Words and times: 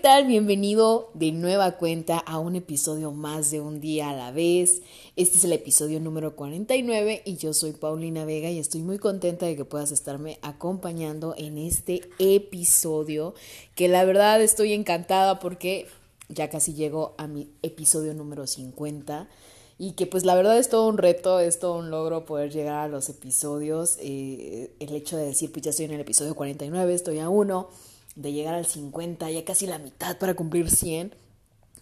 tal? 0.00 0.26
Bienvenido 0.26 1.10
de 1.12 1.30
nueva 1.30 1.72
cuenta 1.72 2.16
a 2.16 2.38
un 2.38 2.56
episodio 2.56 3.12
más 3.12 3.50
de 3.50 3.60
Un 3.60 3.82
día 3.82 4.08
a 4.08 4.14
la 4.14 4.30
vez. 4.30 4.80
Este 5.16 5.36
es 5.36 5.44
el 5.44 5.52
episodio 5.52 6.00
número 6.00 6.36
49 6.36 7.20
y 7.26 7.36
yo 7.36 7.52
soy 7.52 7.72
Paulina 7.72 8.24
Vega 8.24 8.48
y 8.48 8.58
estoy 8.58 8.80
muy 8.80 8.98
contenta 8.98 9.44
de 9.44 9.56
que 9.56 9.66
puedas 9.66 9.92
estarme 9.92 10.38
acompañando 10.40 11.34
en 11.36 11.58
este 11.58 12.08
episodio 12.18 13.34
que 13.74 13.88
la 13.88 14.04
verdad 14.06 14.40
estoy 14.40 14.72
encantada 14.72 15.38
porque 15.38 15.86
ya 16.30 16.48
casi 16.48 16.72
llego 16.72 17.14
a 17.18 17.26
mi 17.26 17.50
episodio 17.62 18.14
número 18.14 18.46
50 18.46 19.28
y 19.76 19.92
que 19.92 20.06
pues 20.06 20.24
la 20.24 20.34
verdad 20.34 20.56
es 20.58 20.70
todo 20.70 20.88
un 20.88 20.96
reto, 20.96 21.40
es 21.40 21.58
todo 21.58 21.78
un 21.78 21.90
logro 21.90 22.24
poder 22.24 22.50
llegar 22.50 22.78
a 22.78 22.88
los 22.88 23.10
episodios. 23.10 23.98
Eh, 24.00 24.72
el 24.80 24.94
hecho 24.94 25.18
de 25.18 25.26
decir 25.26 25.52
pues 25.52 25.62
ya 25.62 25.70
estoy 25.70 25.84
en 25.84 25.92
el 25.92 26.00
episodio 26.00 26.34
49, 26.34 26.94
estoy 26.94 27.18
a 27.18 27.28
uno 27.28 27.68
de 28.16 28.32
llegar 28.32 28.54
al 28.54 28.66
50, 28.66 29.30
ya 29.30 29.44
casi 29.44 29.66
la 29.66 29.78
mitad 29.78 30.18
para 30.18 30.34
cumplir 30.34 30.70
100. 30.70 31.14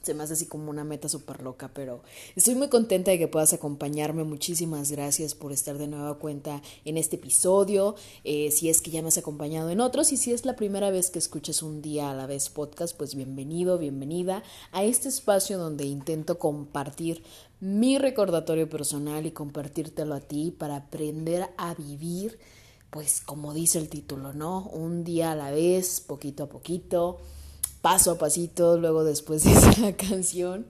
Se 0.02 0.14
me 0.14 0.22
hace 0.22 0.34
así 0.34 0.46
como 0.46 0.70
una 0.70 0.84
meta 0.84 1.08
súper 1.08 1.42
loca, 1.42 1.72
pero 1.74 2.02
estoy 2.36 2.54
muy 2.54 2.68
contenta 2.68 3.10
de 3.10 3.18
que 3.18 3.26
puedas 3.26 3.52
acompañarme. 3.52 4.22
Muchísimas 4.22 4.92
gracias 4.92 5.34
por 5.34 5.52
estar 5.52 5.76
de 5.76 5.88
nueva 5.88 6.18
cuenta 6.18 6.62
en 6.84 6.96
este 6.96 7.16
episodio. 7.16 7.96
Eh, 8.22 8.50
si 8.52 8.70
es 8.70 8.80
que 8.80 8.92
ya 8.92 9.02
me 9.02 9.08
has 9.08 9.18
acompañado 9.18 9.70
en 9.70 9.80
otros 9.80 10.12
y 10.12 10.16
si 10.16 10.32
es 10.32 10.46
la 10.46 10.54
primera 10.54 10.90
vez 10.90 11.10
que 11.10 11.18
escuchas 11.18 11.62
un 11.62 11.82
día 11.82 12.10
a 12.10 12.14
la 12.14 12.26
vez 12.26 12.48
podcast, 12.48 12.96
pues 12.96 13.16
bienvenido, 13.16 13.76
bienvenida 13.76 14.44
a 14.70 14.84
este 14.84 15.08
espacio 15.08 15.58
donde 15.58 15.84
intento 15.84 16.38
compartir 16.38 17.24
mi 17.60 17.98
recordatorio 17.98 18.70
personal 18.70 19.26
y 19.26 19.32
compartírtelo 19.32 20.14
a 20.14 20.20
ti 20.20 20.54
para 20.56 20.76
aprender 20.76 21.50
a 21.56 21.74
vivir 21.74 22.38
pues 22.90 23.20
como 23.20 23.54
dice 23.54 23.78
el 23.78 23.88
título, 23.88 24.32
¿no? 24.32 24.68
Un 24.68 25.04
día 25.04 25.32
a 25.32 25.36
la 25.36 25.50
vez, 25.50 26.00
poquito 26.00 26.44
a 26.44 26.48
poquito, 26.48 27.18
paso 27.82 28.12
a 28.12 28.18
pasito, 28.18 28.78
luego 28.78 29.04
después 29.04 29.44
de 29.44 29.52
esa 29.52 29.96
canción 29.96 30.66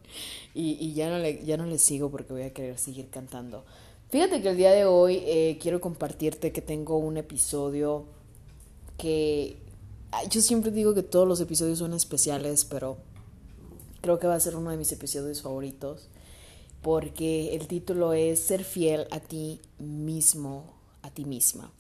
y, 0.55 0.93
ya, 0.95 1.09
no 1.09 1.19
le, 1.19 1.45
ya 1.45 1.57
no 1.57 1.67
le 1.67 1.79
sigo 1.79 2.11
porque 2.11 2.33
voy 2.33 2.43
a 2.43 2.53
querer 2.53 2.79
seguir 2.79 3.09
cantando. 3.11 3.65
Fíjate 4.11 4.41
que 4.43 4.49
el 4.49 4.57
día 4.57 4.73
de 4.73 4.87
hoy 4.87 5.23
eh, 5.27 5.59
quiero 5.61 5.81
compartirte 5.81 6.51
que 6.51 6.63
tengo 6.63 6.97
un 6.97 7.19
episodio 7.19 8.07
que 8.97 9.59
yo 10.31 10.41
siempre 10.41 10.71
digo 10.71 10.95
que 10.95 11.03
todos 11.03 11.29
los 11.29 11.41
episodios 11.41 11.79
son 11.79 11.93
especiales, 11.93 12.65
pero 12.65 12.97
creo 14.01 14.19
que 14.19 14.27
va 14.27 14.35
a 14.35 14.41
ser 14.41 14.57
uno 14.57 14.71
de 14.71 14.77
mis 14.77 14.91
episodios 14.93 15.43
favoritos 15.43 16.09
porque 16.83 17.55
el 17.55 17.67
título 17.67 18.13
es 18.13 18.41
Ser 18.41 18.65
fiel 18.65 19.07
a 19.11 19.21
ti 19.21 19.61
mismo, 19.79 20.73
a 21.03 21.11
ti 21.11 21.25
misma. 21.25 21.73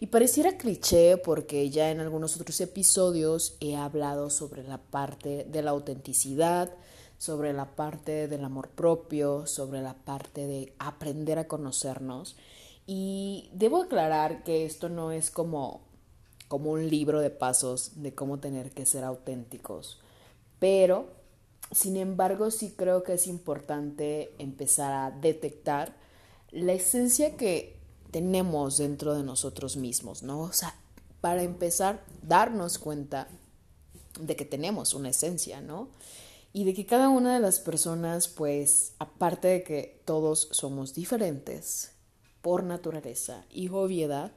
Y 0.00 0.06
pareciera 0.06 0.56
cliché 0.56 1.16
porque 1.16 1.70
ya 1.70 1.90
en 1.90 2.00
algunos 2.00 2.36
otros 2.36 2.60
episodios 2.60 3.56
he 3.60 3.76
hablado 3.76 4.30
sobre 4.30 4.62
la 4.62 4.78
parte 4.78 5.44
de 5.44 5.62
la 5.62 5.70
autenticidad, 5.70 6.72
sobre 7.18 7.52
la 7.52 7.74
parte 7.74 8.28
del 8.28 8.44
amor 8.44 8.68
propio, 8.68 9.46
sobre 9.46 9.80
la 9.80 9.94
parte 9.94 10.46
de 10.46 10.72
aprender 10.78 11.38
a 11.38 11.48
conocernos. 11.48 12.36
Y 12.86 13.48
debo 13.52 13.82
aclarar 13.82 14.44
que 14.44 14.66
esto 14.66 14.88
no 14.88 15.10
es 15.10 15.30
como, 15.30 15.80
como 16.48 16.72
un 16.72 16.88
libro 16.88 17.20
de 17.20 17.30
pasos 17.30 18.02
de 18.02 18.14
cómo 18.14 18.40
tener 18.40 18.72
que 18.72 18.84
ser 18.84 19.04
auténticos, 19.04 20.00
pero 20.58 21.06
sin 21.72 21.96
embargo 21.96 22.50
sí 22.50 22.74
creo 22.76 23.02
que 23.02 23.14
es 23.14 23.26
importante 23.26 24.34
empezar 24.38 24.92
a 24.92 25.10
detectar 25.10 25.96
la 26.50 26.74
esencia 26.74 27.36
que 27.36 27.76
tenemos 28.14 28.78
dentro 28.78 29.16
de 29.16 29.24
nosotros 29.24 29.76
mismos, 29.76 30.22
¿no? 30.22 30.42
O 30.42 30.52
sea, 30.52 30.72
para 31.20 31.42
empezar, 31.42 32.04
darnos 32.22 32.78
cuenta 32.78 33.26
de 34.20 34.36
que 34.36 34.44
tenemos 34.44 34.94
una 34.94 35.08
esencia, 35.08 35.60
¿no? 35.60 35.88
Y 36.52 36.62
de 36.62 36.74
que 36.74 36.86
cada 36.86 37.08
una 37.08 37.34
de 37.34 37.40
las 37.40 37.58
personas, 37.58 38.28
pues, 38.28 38.92
aparte 39.00 39.48
de 39.48 39.62
que 39.64 40.00
todos 40.04 40.46
somos 40.52 40.94
diferentes 40.94 41.90
por 42.40 42.62
naturaleza 42.62 43.46
y 43.50 43.68
obviedad, 43.70 44.30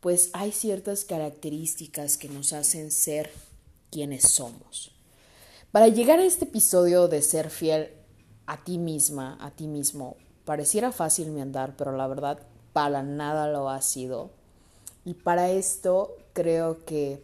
pues 0.00 0.28
hay 0.34 0.52
ciertas 0.52 1.06
características 1.06 2.18
que 2.18 2.28
nos 2.28 2.52
hacen 2.52 2.90
ser 2.90 3.30
quienes 3.90 4.24
somos. 4.24 4.92
Para 5.72 5.88
llegar 5.88 6.18
a 6.18 6.26
este 6.26 6.44
episodio 6.44 7.08
de 7.08 7.22
ser 7.22 7.48
fiel 7.48 7.88
a 8.44 8.62
ti 8.64 8.76
misma, 8.76 9.38
a 9.40 9.50
ti 9.50 9.66
mismo, 9.66 10.18
pareciera 10.44 10.92
fácil 10.92 11.30
mi 11.30 11.40
andar, 11.40 11.74
pero 11.74 11.96
la 11.96 12.06
verdad 12.06 12.46
para 12.72 13.02
nada 13.02 13.50
lo 13.50 13.68
ha 13.70 13.82
sido. 13.82 14.30
Y 15.04 15.14
para 15.14 15.50
esto 15.50 16.16
creo 16.32 16.84
que 16.84 17.22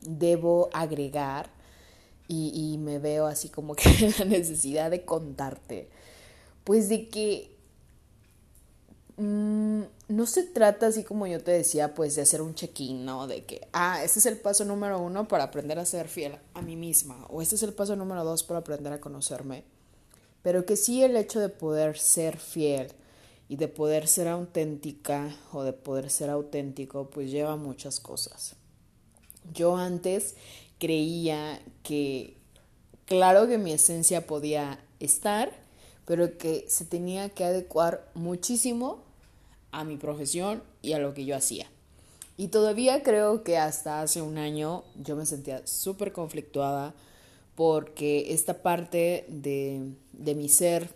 debo 0.00 0.70
agregar 0.72 1.50
y, 2.28 2.78
me 2.78 2.98
veo 2.98 3.26
así 3.26 3.50
como 3.50 3.74
que 3.74 3.90
la 4.18 4.24
necesidad 4.24 4.90
de 4.90 5.04
contarte, 5.04 5.90
pues 6.64 6.88
de 6.88 7.08
que 7.08 7.54
mm, 9.18 9.82
no 10.08 10.26
se 10.26 10.44
trata 10.44 10.86
así 10.86 11.04
como 11.04 11.26
yo 11.26 11.42
te 11.42 11.50
decía, 11.50 11.94
pues 11.94 12.14
de 12.14 12.22
hacer 12.22 12.40
un 12.40 12.54
check-in, 12.54 13.04
¿no? 13.04 13.26
De 13.26 13.44
que, 13.44 13.68
ah, 13.72 14.02
este 14.02 14.18
es 14.18 14.26
el 14.26 14.38
paso 14.38 14.64
número 14.64 14.98
uno 14.98 15.28
para 15.28 15.44
aprender 15.44 15.78
a 15.78 15.84
ser 15.84 16.08
fiel 16.08 16.38
a 16.54 16.62
mí 16.62 16.74
misma, 16.74 17.26
o 17.28 17.42
este 17.42 17.56
es 17.56 17.62
el 17.62 17.74
paso 17.74 17.96
número 17.96 18.24
dos 18.24 18.42
para 18.44 18.60
aprender 18.60 18.94
a 18.94 19.00
conocerme, 19.00 19.64
pero 20.42 20.64
que 20.64 20.76
sí 20.76 21.02
el 21.02 21.16
hecho 21.16 21.38
de 21.38 21.50
poder 21.50 21.98
ser 21.98 22.38
fiel 22.38 22.92
y 23.48 23.56
de 23.56 23.68
poder 23.68 24.08
ser 24.08 24.28
auténtica 24.28 25.36
o 25.52 25.62
de 25.62 25.72
poder 25.72 26.10
ser 26.10 26.30
auténtico, 26.30 27.10
pues 27.10 27.30
lleva 27.30 27.56
muchas 27.56 28.00
cosas. 28.00 28.56
Yo 29.52 29.76
antes 29.76 30.36
creía 30.78 31.60
que, 31.82 32.36
claro 33.06 33.46
que 33.46 33.58
mi 33.58 33.72
esencia 33.72 34.26
podía 34.26 34.78
estar, 35.00 35.52
pero 36.06 36.38
que 36.38 36.64
se 36.68 36.84
tenía 36.84 37.28
que 37.28 37.44
adecuar 37.44 38.10
muchísimo 38.14 39.02
a 39.70 39.84
mi 39.84 39.96
profesión 39.96 40.62
y 40.80 40.92
a 40.92 40.98
lo 40.98 41.14
que 41.14 41.24
yo 41.24 41.36
hacía. 41.36 41.66
Y 42.36 42.48
todavía 42.48 43.02
creo 43.02 43.44
que 43.44 43.58
hasta 43.58 44.02
hace 44.02 44.22
un 44.22 44.38
año 44.38 44.84
yo 44.96 45.16
me 45.16 45.26
sentía 45.26 45.66
súper 45.66 46.12
conflictuada 46.12 46.94
porque 47.54 48.32
esta 48.32 48.62
parte 48.62 49.26
de, 49.28 49.92
de 50.12 50.34
mi 50.34 50.48
ser 50.48 50.88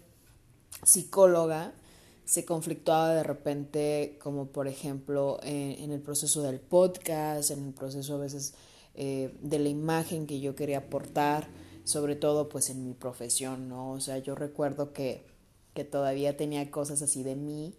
psicóloga 0.85 1.73
se 2.27 2.45
conflictuaba 2.45 3.15
de 3.15 3.23
repente, 3.23 4.19
como 4.21 4.49
por 4.49 4.67
ejemplo 4.67 5.39
en, 5.45 5.93
el 5.93 6.01
proceso 6.01 6.43
del 6.43 6.59
podcast, 6.59 7.53
en 7.53 7.69
el 7.69 7.73
proceso 7.73 8.17
a 8.17 8.19
veces 8.19 8.55
eh, 8.97 9.33
de 9.41 9.61
la 9.61 9.69
imagen 9.69 10.27
que 10.27 10.41
yo 10.41 10.57
quería 10.57 10.79
aportar, 10.79 11.47
sobre 11.85 12.17
todo 12.17 12.49
pues 12.49 12.69
en 12.69 12.85
mi 12.85 12.95
profesión, 12.95 13.69
¿no? 13.69 13.93
O 13.93 14.01
sea, 14.01 14.19
yo 14.19 14.35
recuerdo 14.35 14.93
que, 14.93 15.25
que 15.73 15.85
todavía 15.85 16.37
tenía 16.37 16.69
cosas 16.73 17.01
así 17.01 17.23
de 17.23 17.37
mí, 17.37 17.75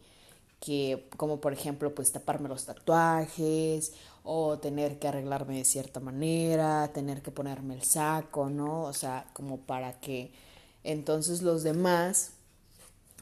que 0.62 1.10
como 1.18 1.42
por 1.42 1.52
ejemplo 1.52 1.94
pues 1.94 2.14
taparme 2.14 2.48
los 2.48 2.66
tatuajes 2.66 3.92
o 4.24 4.60
tener 4.60 4.98
que 4.98 5.10
arreglarme 5.10 5.58
de 5.58 5.66
cierta 5.66 6.00
manera, 6.00 6.90
tener 6.94 7.22
que 7.22 7.32
ponerme 7.32 7.76
el 7.76 7.84
saco, 7.84 8.50
¿no? 8.50 8.84
O 8.84 8.94
sea, 8.94 9.30
como 9.34 9.58
para 9.60 10.00
que 10.00 10.32
entonces 10.86 11.42
los 11.42 11.64
demás 11.64 12.37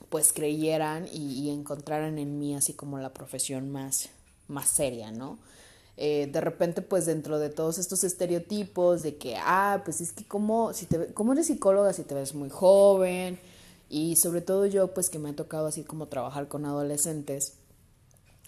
pues 0.10 0.34
creyeran 0.34 1.08
y, 1.12 1.50
encontraran 1.50 2.18
en 2.18 2.40
mí 2.40 2.56
así 2.56 2.74
como 2.74 3.00
la 3.00 3.14
profesión 3.14 3.70
más, 3.72 4.10
más 4.48 4.70
seria, 4.70 5.12
¿no? 5.12 5.38
Eh, 5.98 6.30
de 6.32 6.42
repente, 6.42 6.82
pues 6.82 7.06
dentro 7.06 7.40
de 7.40 7.50
todos 7.50 7.78
estos 7.78 8.04
estereotipos 8.04 9.02
de 9.02 9.16
que, 9.18 9.38
ah, 9.38 9.82
pues 9.86 10.02
es 10.02 10.12
que 10.12 10.26
como, 10.26 10.74
si 10.74 10.86
te, 10.86 11.14
como 11.14 11.34
eres 11.34 11.48
psicóloga 11.48 11.94
si 11.94 12.04
te 12.04 12.14
ves 12.16 12.36
muy 12.36 12.50
joven 12.50 13.40
y 13.90 14.18
sobre 14.18 14.42
todo 14.42 14.66
yo, 14.66 14.94
pues 14.94 15.10
que 15.10 15.20
me 15.20 15.30
ha 15.30 15.36
tocado 15.36 15.68
así 15.68 15.84
como 15.84 16.08
trabajar 16.08 16.48
con 16.48 16.66
adolescentes, 16.66 17.54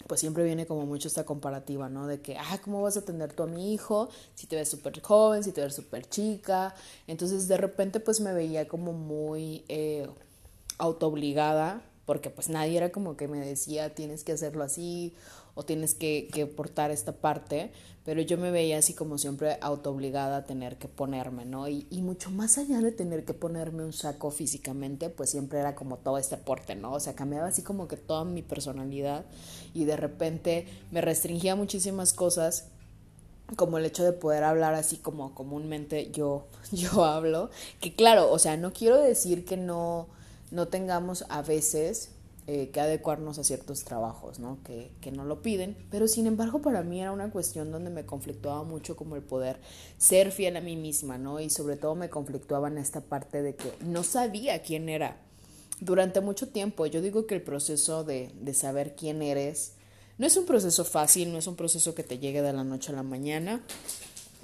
pues 0.06 0.20
siempre 0.20 0.44
viene 0.44 0.66
como 0.66 0.86
mucho 0.86 1.08
esta 1.08 1.24
comparativa, 1.24 1.88
¿no? 1.88 2.06
De 2.06 2.20
que, 2.20 2.36
ah, 2.36 2.58
¿cómo 2.62 2.82
vas 2.82 2.96
a 2.96 3.00
atender 3.00 3.32
tú 3.32 3.42
a 3.42 3.46
mi 3.46 3.72
hijo 3.72 4.08
si 4.34 4.46
te 4.46 4.56
ves 4.56 4.68
súper 4.68 5.00
joven, 5.00 5.42
si 5.42 5.52
te 5.52 5.60
ves 5.60 5.74
súper 5.74 6.08
chica? 6.08 6.74
Entonces 7.06 7.48
de 7.48 7.56
repente 7.56 7.98
pues 8.00 8.20
me 8.20 8.32
veía 8.32 8.68
como 8.68 8.92
muy... 8.92 9.64
Eh, 9.68 10.08
autoobligada, 10.78 11.82
porque 12.04 12.30
pues 12.30 12.48
nadie 12.48 12.78
era 12.78 12.90
como 12.90 13.16
que 13.16 13.28
me 13.28 13.38
decía 13.38 13.94
tienes 13.94 14.24
que 14.24 14.32
hacerlo 14.32 14.64
así 14.64 15.14
o 15.54 15.64
tienes 15.64 15.94
que, 15.94 16.28
que 16.32 16.46
portar 16.46 16.90
esta 16.90 17.12
parte, 17.12 17.72
pero 18.04 18.22
yo 18.22 18.38
me 18.38 18.52
veía 18.52 18.78
así 18.78 18.94
como 18.94 19.18
siempre 19.18 19.58
autoobligada 19.60 20.38
a 20.38 20.44
tener 20.44 20.78
que 20.78 20.86
ponerme, 20.86 21.44
¿no? 21.44 21.68
Y, 21.68 21.86
y, 21.90 22.00
mucho 22.00 22.30
más 22.30 22.58
allá 22.58 22.80
de 22.80 22.92
tener 22.92 23.24
que 23.24 23.34
ponerme 23.34 23.84
un 23.84 23.92
saco 23.92 24.30
físicamente, 24.30 25.10
pues 25.10 25.30
siempre 25.30 25.58
era 25.58 25.74
como 25.74 25.98
todo 25.98 26.16
este 26.16 26.36
porte, 26.36 26.76
¿no? 26.76 26.92
O 26.92 27.00
sea, 27.00 27.14
cambiaba 27.14 27.48
así 27.48 27.62
como 27.62 27.88
que 27.88 27.96
toda 27.96 28.24
mi 28.24 28.40
personalidad 28.40 29.24
y 29.74 29.84
de 29.84 29.96
repente 29.96 30.66
me 30.92 31.00
restringía 31.00 31.56
muchísimas 31.56 32.12
cosas 32.12 32.68
como 33.56 33.78
el 33.78 33.84
hecho 33.84 34.04
de 34.04 34.12
poder 34.12 34.44
hablar 34.44 34.74
así 34.74 34.96
como 34.96 35.34
comúnmente 35.34 36.10
yo, 36.12 36.46
yo 36.72 37.04
hablo, 37.04 37.50
que 37.80 37.94
claro, 37.94 38.30
o 38.30 38.38
sea, 38.38 38.56
no 38.56 38.72
quiero 38.72 39.00
decir 39.00 39.44
que 39.44 39.56
no, 39.56 40.06
no 40.50 40.68
tengamos 40.68 41.24
a 41.28 41.42
veces 41.42 42.10
eh, 42.46 42.70
que 42.70 42.80
adecuarnos 42.80 43.38
a 43.38 43.44
ciertos 43.44 43.84
trabajos, 43.84 44.38
¿no? 44.38 44.58
Que, 44.64 44.90
que 45.02 45.12
no 45.12 45.24
lo 45.24 45.42
piden, 45.42 45.76
pero 45.90 46.08
sin 46.08 46.26
embargo 46.26 46.62
para 46.62 46.82
mí 46.82 47.00
era 47.00 47.12
una 47.12 47.30
cuestión 47.30 47.70
donde 47.70 47.90
me 47.90 48.06
conflictuaba 48.06 48.62
mucho 48.62 48.96
como 48.96 49.16
el 49.16 49.22
poder 49.22 49.60
ser 49.98 50.32
fiel 50.32 50.56
a 50.56 50.62
mí 50.62 50.74
misma, 50.74 51.18
¿no? 51.18 51.40
Y 51.40 51.50
sobre 51.50 51.76
todo 51.76 51.94
me 51.94 52.08
conflictuaba 52.08 52.70
esta 52.80 53.02
parte 53.02 53.42
de 53.42 53.54
que 53.54 53.70
no 53.80 54.02
sabía 54.02 54.62
quién 54.62 54.88
era. 54.88 55.18
Durante 55.80 56.22
mucho 56.22 56.48
tiempo, 56.48 56.86
yo 56.86 57.02
digo 57.02 57.26
que 57.26 57.34
el 57.34 57.42
proceso 57.42 58.02
de, 58.02 58.32
de 58.40 58.54
saber 58.54 58.96
quién 58.96 59.20
eres 59.20 59.72
no 60.16 60.26
es 60.26 60.36
un 60.38 60.46
proceso 60.46 60.86
fácil, 60.86 61.30
no 61.30 61.38
es 61.38 61.46
un 61.46 61.54
proceso 61.54 61.94
que 61.94 62.02
te 62.02 62.18
llegue 62.18 62.40
de 62.40 62.54
la 62.54 62.64
noche 62.64 62.92
a 62.92 62.96
la 62.96 63.02
mañana, 63.02 63.62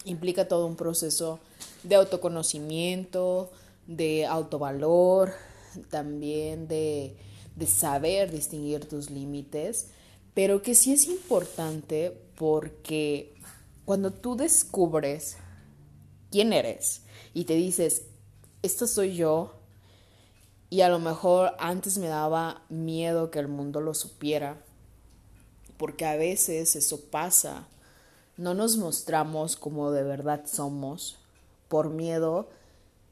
implica 0.04 0.46
todo 0.46 0.66
un 0.66 0.76
proceso 0.76 1.40
de 1.82 1.94
autoconocimiento, 1.94 3.50
de 3.86 4.26
autovalor, 4.26 5.32
también 5.90 6.68
de 6.68 7.16
de 7.56 7.66
saber 7.66 8.30
distinguir 8.30 8.88
tus 8.88 9.10
límites, 9.10 9.88
pero 10.34 10.62
que 10.62 10.74
sí 10.74 10.92
es 10.92 11.06
importante 11.06 12.20
porque 12.36 13.34
cuando 13.84 14.12
tú 14.12 14.36
descubres 14.36 15.36
quién 16.30 16.52
eres 16.52 17.02
y 17.32 17.44
te 17.44 17.54
dices, 17.54 18.06
esto 18.62 18.86
soy 18.86 19.14
yo, 19.14 19.52
y 20.70 20.80
a 20.80 20.88
lo 20.88 20.98
mejor 20.98 21.52
antes 21.58 21.98
me 21.98 22.08
daba 22.08 22.62
miedo 22.68 23.30
que 23.30 23.38
el 23.38 23.46
mundo 23.46 23.80
lo 23.80 23.94
supiera, 23.94 24.60
porque 25.76 26.04
a 26.06 26.16
veces 26.16 26.74
eso 26.74 27.00
pasa, 27.10 27.68
no 28.36 28.54
nos 28.54 28.76
mostramos 28.76 29.56
como 29.56 29.92
de 29.92 30.02
verdad 30.02 30.46
somos 30.46 31.18
por 31.68 31.90
miedo 31.90 32.48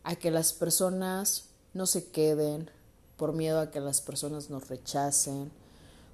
a 0.02 0.16
que 0.16 0.32
las 0.32 0.52
personas 0.52 1.51
no 1.74 1.86
se 1.86 2.06
queden, 2.06 2.70
por 3.16 3.32
miedo 3.32 3.60
a 3.60 3.70
que 3.70 3.80
las 3.80 4.00
personas 4.00 4.50
nos 4.50 4.68
rechacen, 4.68 5.50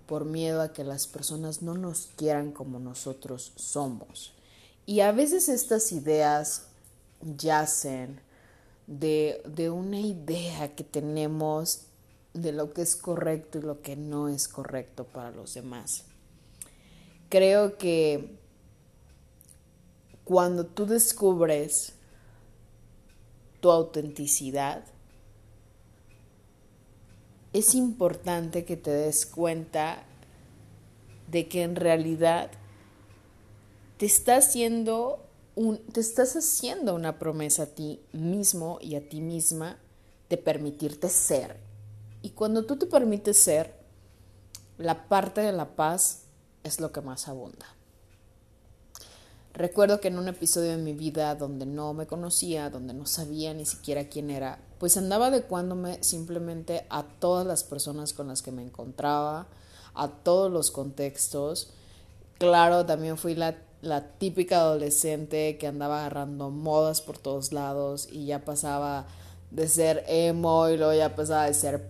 por 0.07 0.25
miedo 0.25 0.63
a 0.63 0.73
que 0.73 0.85
las 0.85 1.07
personas 1.07 1.63
no 1.63 1.75
nos 1.75 2.09
quieran 2.17 2.53
como 2.53 2.79
nosotros 2.79 3.53
somos. 3.57 4.33
Y 4.87 5.01
a 5.01 5.13
veces 5.13 5.49
estas 5.49 5.93
ideas 5.93 6.65
yacen 7.37 8.21
de, 8.87 9.43
de 9.47 9.71
una 9.71 10.01
idea 10.01 10.75
que 10.75 10.85
tenemos 10.85 11.83
de 12.33 12.53
lo 12.53 12.73
que 12.73 12.83
es 12.83 12.97
correcto 12.97 13.59
y 13.59 13.63
lo 13.63 13.83
que 13.83 13.97
no 13.97 14.29
es 14.29 14.49
correcto 14.49 15.05
para 15.05 15.31
los 15.31 15.55
demás. 15.55 16.05
Creo 17.29 17.77
que 17.77 18.37
cuando 20.25 20.65
tú 20.67 20.87
descubres 20.87 21.93
tu 23.61 23.71
autenticidad, 23.71 24.85
es 27.53 27.75
importante 27.75 28.65
que 28.65 28.77
te 28.77 28.91
des 28.91 29.27
cuenta 29.27 30.05
de 31.31 31.49
que 31.49 31.63
en 31.63 31.77
realidad 31.77 32.51
te 33.97 34.07
estás 34.07 34.49
haciendo 34.49 35.25
te 35.93 36.01
estás 36.01 36.37
haciendo 36.37 36.95
una 36.95 37.19
promesa 37.19 37.65
a 37.65 37.67
ti 37.67 38.01
mismo 38.13 38.79
y 38.81 38.95
a 38.95 39.09
ti 39.09 39.21
misma 39.21 39.77
de 40.29 40.37
permitirte 40.37 41.09
ser. 41.09 41.57
Y 42.23 42.31
cuando 42.31 42.65
tú 42.65 42.77
te 42.77 42.87
permites 42.87 43.39
ser, 43.39 43.75
la 44.77 45.09
parte 45.09 45.41
de 45.41 45.51
la 45.51 45.75
paz 45.75 46.23
es 46.63 46.79
lo 46.79 46.93
que 46.93 47.01
más 47.01 47.27
abunda. 47.27 47.67
Recuerdo 49.53 50.01
que 50.01 50.07
en 50.07 50.19
un 50.19 50.29
episodio 50.29 50.71
de 50.71 50.77
mi 50.77 50.93
vida 50.93 51.35
donde 51.35 51.67
no 51.67 51.93
me 51.93 52.07
conocía, 52.07 52.71
donde 52.71 52.95
no 52.95 53.07
sabía 53.07 53.53
ni 53.53 53.67
siquiera 53.67 54.09
quién 54.09 54.31
era, 54.31 54.61
pues 54.79 54.97
andaba 54.97 55.27
adecuándome 55.27 56.03
simplemente 56.03 56.87
a 56.89 57.03
todas 57.03 57.47
las 57.47 57.65
personas 57.65 58.13
con 58.13 58.29
las 58.29 58.43
que 58.43 58.53
me 58.53 58.63
encontraba, 58.63 59.47
a 59.95 60.09
todos 60.09 60.51
los 60.51 60.71
contextos. 60.71 61.71
Claro, 62.39 62.87
también 62.87 63.19
fui 63.19 63.35
la, 63.35 63.57
la 63.83 64.13
típica 64.13 64.61
adolescente 64.61 65.59
que 65.59 65.67
andaba 65.67 66.01
agarrando 66.01 66.51
modas 66.51 67.01
por 67.01 67.19
todos 67.19 67.53
lados 67.53 68.09
y 68.11 68.27
ya 68.27 68.45
pasaba 68.45 69.07
de 69.51 69.69
ser 69.69 70.05
emo 70.07 70.69
y 70.69 70.77
luego 70.77 70.95
ya 70.95 71.17
pasaba 71.17 71.47
de 71.47 71.55
ser 71.55 71.89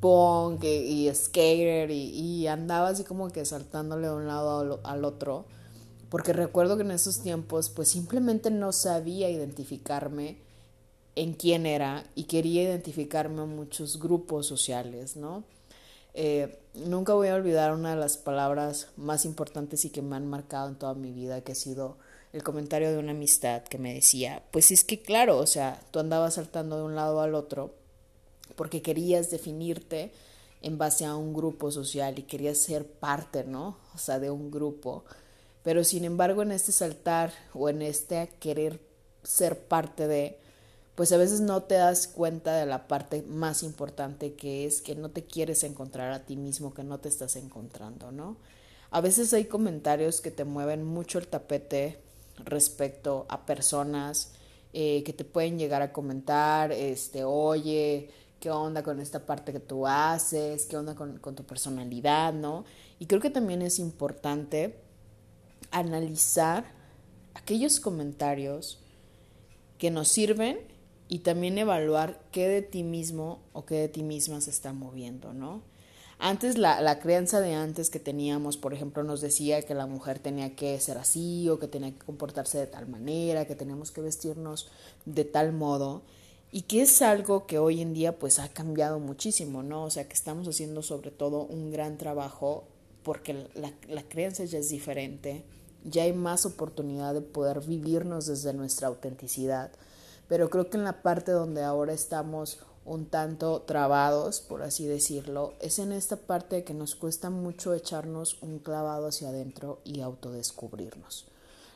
punk 0.00 0.64
y, 0.64 1.10
skater 1.14 1.90
y, 1.90 2.46
andaba 2.46 2.88
así 2.88 3.04
como 3.04 3.30
que 3.30 3.44
saltándole 3.44 4.06
de 4.06 4.14
un 4.14 4.26
lado 4.26 4.60
al, 4.60 4.80
al 4.84 5.04
otro 5.04 5.44
porque 6.08 6.32
recuerdo 6.32 6.76
que 6.76 6.82
en 6.82 6.92
esos 6.92 7.20
tiempos 7.20 7.68
pues 7.68 7.90
simplemente 7.90 8.50
no 8.50 8.72
sabía 8.72 9.28
identificarme 9.28 10.38
en 11.18 11.32
quién 11.32 11.66
era 11.66 12.04
y 12.14 12.24
quería 12.24 12.62
identificarme 12.62 13.42
en 13.42 13.56
muchos 13.56 13.98
grupos 13.98 14.46
sociales, 14.46 15.16
¿no? 15.16 15.42
Eh, 16.14 16.58
nunca 16.74 17.14
voy 17.14 17.28
a 17.28 17.34
olvidar 17.34 17.74
una 17.74 17.90
de 17.90 18.00
las 18.00 18.16
palabras 18.16 18.88
más 18.96 19.24
importantes 19.24 19.84
y 19.84 19.90
que 19.90 20.00
me 20.00 20.14
han 20.14 20.28
marcado 20.28 20.68
en 20.68 20.76
toda 20.76 20.94
mi 20.94 21.12
vida, 21.12 21.40
que 21.40 21.52
ha 21.52 21.56
sido 21.56 21.96
el 22.32 22.44
comentario 22.44 22.92
de 22.92 22.98
una 22.98 23.12
amistad 23.12 23.62
que 23.64 23.78
me 23.78 23.94
decía, 23.94 24.44
pues 24.52 24.70
es 24.70 24.84
que 24.84 25.02
claro, 25.02 25.38
o 25.38 25.46
sea, 25.46 25.80
tú 25.90 25.98
andabas 25.98 26.34
saltando 26.34 26.76
de 26.76 26.84
un 26.84 26.94
lado 26.94 27.20
al 27.20 27.34
otro 27.34 27.74
porque 28.54 28.80
querías 28.80 29.30
definirte 29.30 30.12
en 30.62 30.78
base 30.78 31.04
a 31.04 31.16
un 31.16 31.34
grupo 31.34 31.72
social 31.72 32.18
y 32.18 32.22
querías 32.22 32.58
ser 32.58 32.86
parte, 32.86 33.44
¿no? 33.44 33.76
O 33.94 33.98
sea, 33.98 34.20
de 34.20 34.30
un 34.30 34.50
grupo. 34.50 35.04
Pero 35.64 35.82
sin 35.82 36.04
embargo, 36.04 36.42
en 36.42 36.52
este 36.52 36.70
saltar 36.70 37.32
o 37.54 37.68
en 37.68 37.82
este 37.82 38.30
querer 38.40 38.80
ser 39.22 39.58
parte 39.58 40.06
de, 40.06 40.38
pues 40.98 41.12
a 41.12 41.16
veces 41.16 41.40
no 41.40 41.62
te 41.62 41.76
das 41.76 42.08
cuenta 42.08 42.56
de 42.56 42.66
la 42.66 42.88
parte 42.88 43.22
más 43.22 43.62
importante 43.62 44.34
que 44.34 44.66
es 44.66 44.82
que 44.82 44.96
no 44.96 45.10
te 45.10 45.22
quieres 45.22 45.62
encontrar 45.62 46.10
a 46.10 46.26
ti 46.26 46.36
mismo, 46.36 46.74
que 46.74 46.82
no 46.82 46.98
te 46.98 47.08
estás 47.08 47.36
encontrando, 47.36 48.10
¿no? 48.10 48.36
A 48.90 49.00
veces 49.00 49.32
hay 49.32 49.44
comentarios 49.44 50.20
que 50.20 50.32
te 50.32 50.42
mueven 50.42 50.82
mucho 50.82 51.20
el 51.20 51.28
tapete 51.28 52.00
respecto 52.38 53.26
a 53.28 53.46
personas 53.46 54.32
eh, 54.72 55.04
que 55.04 55.12
te 55.12 55.24
pueden 55.24 55.56
llegar 55.56 55.82
a 55.82 55.92
comentar, 55.92 56.72
este, 56.72 57.22
oye, 57.22 58.10
qué 58.40 58.50
onda 58.50 58.82
con 58.82 58.98
esta 58.98 59.24
parte 59.24 59.52
que 59.52 59.60
tú 59.60 59.86
haces, 59.86 60.66
qué 60.66 60.76
onda 60.76 60.96
con, 60.96 61.18
con 61.18 61.36
tu 61.36 61.44
personalidad, 61.44 62.32
¿no? 62.32 62.64
Y 62.98 63.06
creo 63.06 63.20
que 63.20 63.30
también 63.30 63.62
es 63.62 63.78
importante 63.78 64.74
analizar 65.70 66.64
aquellos 67.34 67.78
comentarios 67.78 68.80
que 69.78 69.92
nos 69.92 70.08
sirven 70.08 70.76
y 71.08 71.20
también 71.20 71.58
evaluar 71.58 72.20
qué 72.32 72.48
de 72.48 72.62
ti 72.62 72.84
mismo 72.84 73.40
o 73.52 73.64
qué 73.64 73.76
de 73.76 73.88
ti 73.88 74.02
misma 74.02 74.40
se 74.40 74.50
está 74.50 74.72
moviendo, 74.72 75.32
¿no? 75.32 75.62
Antes 76.20 76.58
la, 76.58 76.80
la 76.80 76.98
creencia 76.98 77.40
de 77.40 77.54
antes 77.54 77.90
que 77.90 78.00
teníamos, 78.00 78.56
por 78.56 78.74
ejemplo, 78.74 79.04
nos 79.04 79.20
decía 79.20 79.62
que 79.62 79.74
la 79.74 79.86
mujer 79.86 80.18
tenía 80.18 80.56
que 80.56 80.78
ser 80.80 80.98
así 80.98 81.48
o 81.48 81.60
que 81.60 81.68
tenía 81.68 81.92
que 81.92 82.04
comportarse 82.04 82.58
de 82.58 82.66
tal 82.66 82.88
manera, 82.88 83.46
que 83.46 83.54
teníamos 83.54 83.92
que 83.92 84.00
vestirnos 84.00 84.68
de 85.04 85.24
tal 85.24 85.52
modo 85.52 86.02
y 86.50 86.62
que 86.62 86.82
es 86.82 87.02
algo 87.02 87.46
que 87.46 87.58
hoy 87.58 87.80
en 87.80 87.94
día 87.94 88.18
pues 88.18 88.38
ha 88.40 88.48
cambiado 88.48 88.98
muchísimo, 88.98 89.62
¿no? 89.62 89.84
O 89.84 89.90
sea 89.90 90.08
que 90.08 90.14
estamos 90.14 90.48
haciendo 90.48 90.82
sobre 90.82 91.12
todo 91.12 91.44
un 91.44 91.70
gran 91.70 91.98
trabajo 91.98 92.64
porque 93.04 93.46
la, 93.54 93.72
la 93.88 94.02
creencia 94.02 94.44
ya 94.44 94.58
es 94.58 94.70
diferente, 94.70 95.44
ya 95.84 96.02
hay 96.02 96.12
más 96.12 96.46
oportunidad 96.46 97.14
de 97.14 97.20
poder 97.20 97.60
vivirnos 97.60 98.26
desde 98.26 98.52
nuestra 98.54 98.88
autenticidad 98.88 99.70
pero 100.28 100.50
creo 100.50 100.70
que 100.70 100.76
en 100.76 100.84
la 100.84 101.02
parte 101.02 101.32
donde 101.32 101.64
ahora 101.64 101.92
estamos 101.92 102.60
un 102.84 103.06
tanto 103.06 103.62
trabados, 103.62 104.40
por 104.40 104.62
así 104.62 104.86
decirlo, 104.86 105.54
es 105.60 105.78
en 105.78 105.92
esta 105.92 106.16
parte 106.16 106.64
que 106.64 106.74
nos 106.74 106.94
cuesta 106.94 107.30
mucho 107.30 107.74
echarnos 107.74 108.38
un 108.42 108.58
clavado 108.60 109.08
hacia 109.08 109.28
adentro 109.28 109.80
y 109.84 110.00
autodescubrirnos. 110.00 111.26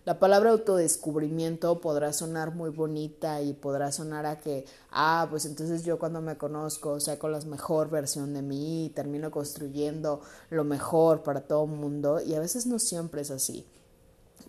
La 0.04 0.18
palabra 0.18 0.50
autodescubrimiento 0.50 1.80
podrá 1.80 2.12
sonar 2.12 2.52
muy 2.52 2.71
bonita 2.71 3.40
y 3.40 3.52
podrá 3.52 3.92
sonar 3.92 4.26
a 4.26 4.40
que, 4.40 4.64
ah, 4.90 5.28
pues 5.30 5.44
entonces 5.44 5.85
yo 5.85 5.97
cuando 5.97 6.21
me 6.21 6.37
conozco 6.37 6.99
saco 6.99 7.28
la 7.28 7.38
mejor 7.42 7.88
versión 7.88 8.35
de 8.35 8.42
mí 8.42 8.87
y 8.87 8.88
termino 8.88 9.30
construyendo 9.30 10.21
lo 10.50 10.64
mejor 10.64 11.23
para 11.23 11.42
todo 11.42 11.66
el 11.66 11.71
mundo 11.71 12.21
y 12.21 12.35
a 12.35 12.40
veces 12.40 12.66
no 12.66 12.80
siempre 12.80 13.21
es 13.21 13.30
así. 13.30 13.64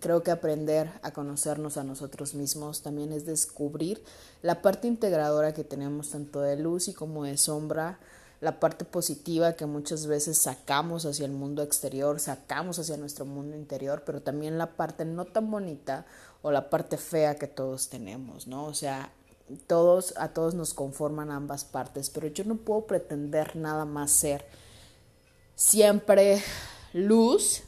Creo 0.04 0.22
que 0.22 0.30
aprender 0.30 0.92
a 1.00 1.12
conocernos 1.12 1.78
a 1.78 1.82
nosotros 1.82 2.34
mismos 2.34 2.82
también 2.82 3.10
es 3.14 3.24
descubrir 3.24 4.04
la 4.42 4.60
parte 4.60 4.86
integradora 4.86 5.54
que 5.54 5.64
tenemos 5.64 6.10
tanto 6.10 6.42
de 6.42 6.58
luz 6.58 6.88
y 6.88 6.92
como 6.92 7.24
de 7.24 7.38
sombra, 7.38 7.98
la 8.42 8.60
parte 8.60 8.84
positiva 8.84 9.54
que 9.54 9.64
muchas 9.64 10.06
veces 10.06 10.36
sacamos 10.36 11.06
hacia 11.06 11.24
el 11.24 11.32
mundo 11.32 11.62
exterior, 11.62 12.20
sacamos 12.20 12.78
hacia 12.78 12.98
nuestro 12.98 13.24
mundo 13.24 13.56
interior, 13.56 14.02
pero 14.04 14.20
también 14.20 14.58
la 14.58 14.76
parte 14.76 15.06
no 15.06 15.24
tan 15.24 15.50
bonita 15.50 16.04
o 16.42 16.50
la 16.50 16.68
parte 16.68 16.98
fea 16.98 17.36
que 17.36 17.46
todos 17.46 17.88
tenemos, 17.88 18.46
¿no? 18.46 18.66
O 18.66 18.74
sea, 18.74 19.10
todos 19.66 20.12
a 20.18 20.34
todos 20.34 20.52
nos 20.52 20.74
conforman 20.74 21.30
ambas 21.30 21.64
partes, 21.64 22.10
pero 22.10 22.26
yo 22.26 22.44
no 22.44 22.56
puedo 22.56 22.82
pretender 22.82 23.56
nada 23.56 23.86
más 23.86 24.10
ser 24.10 24.44
siempre 25.54 26.42
luz 26.92 27.62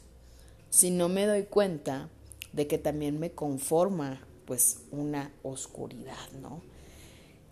si 0.69 0.91
no 0.91 1.09
me 1.09 1.25
doy 1.25 1.45
cuenta 1.45 2.11
de 2.53 2.67
que 2.67 2.77
también 2.77 3.19
me 3.19 3.31
conforma 3.31 4.21
pues 4.45 4.81
una 4.91 5.31
oscuridad, 5.43 6.31
¿no? 6.41 6.61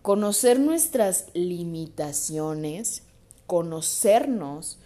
Conocer 0.02 0.58
nuestras 0.60 1.26
limitaciones 1.34 3.02
conocernos 3.46 4.78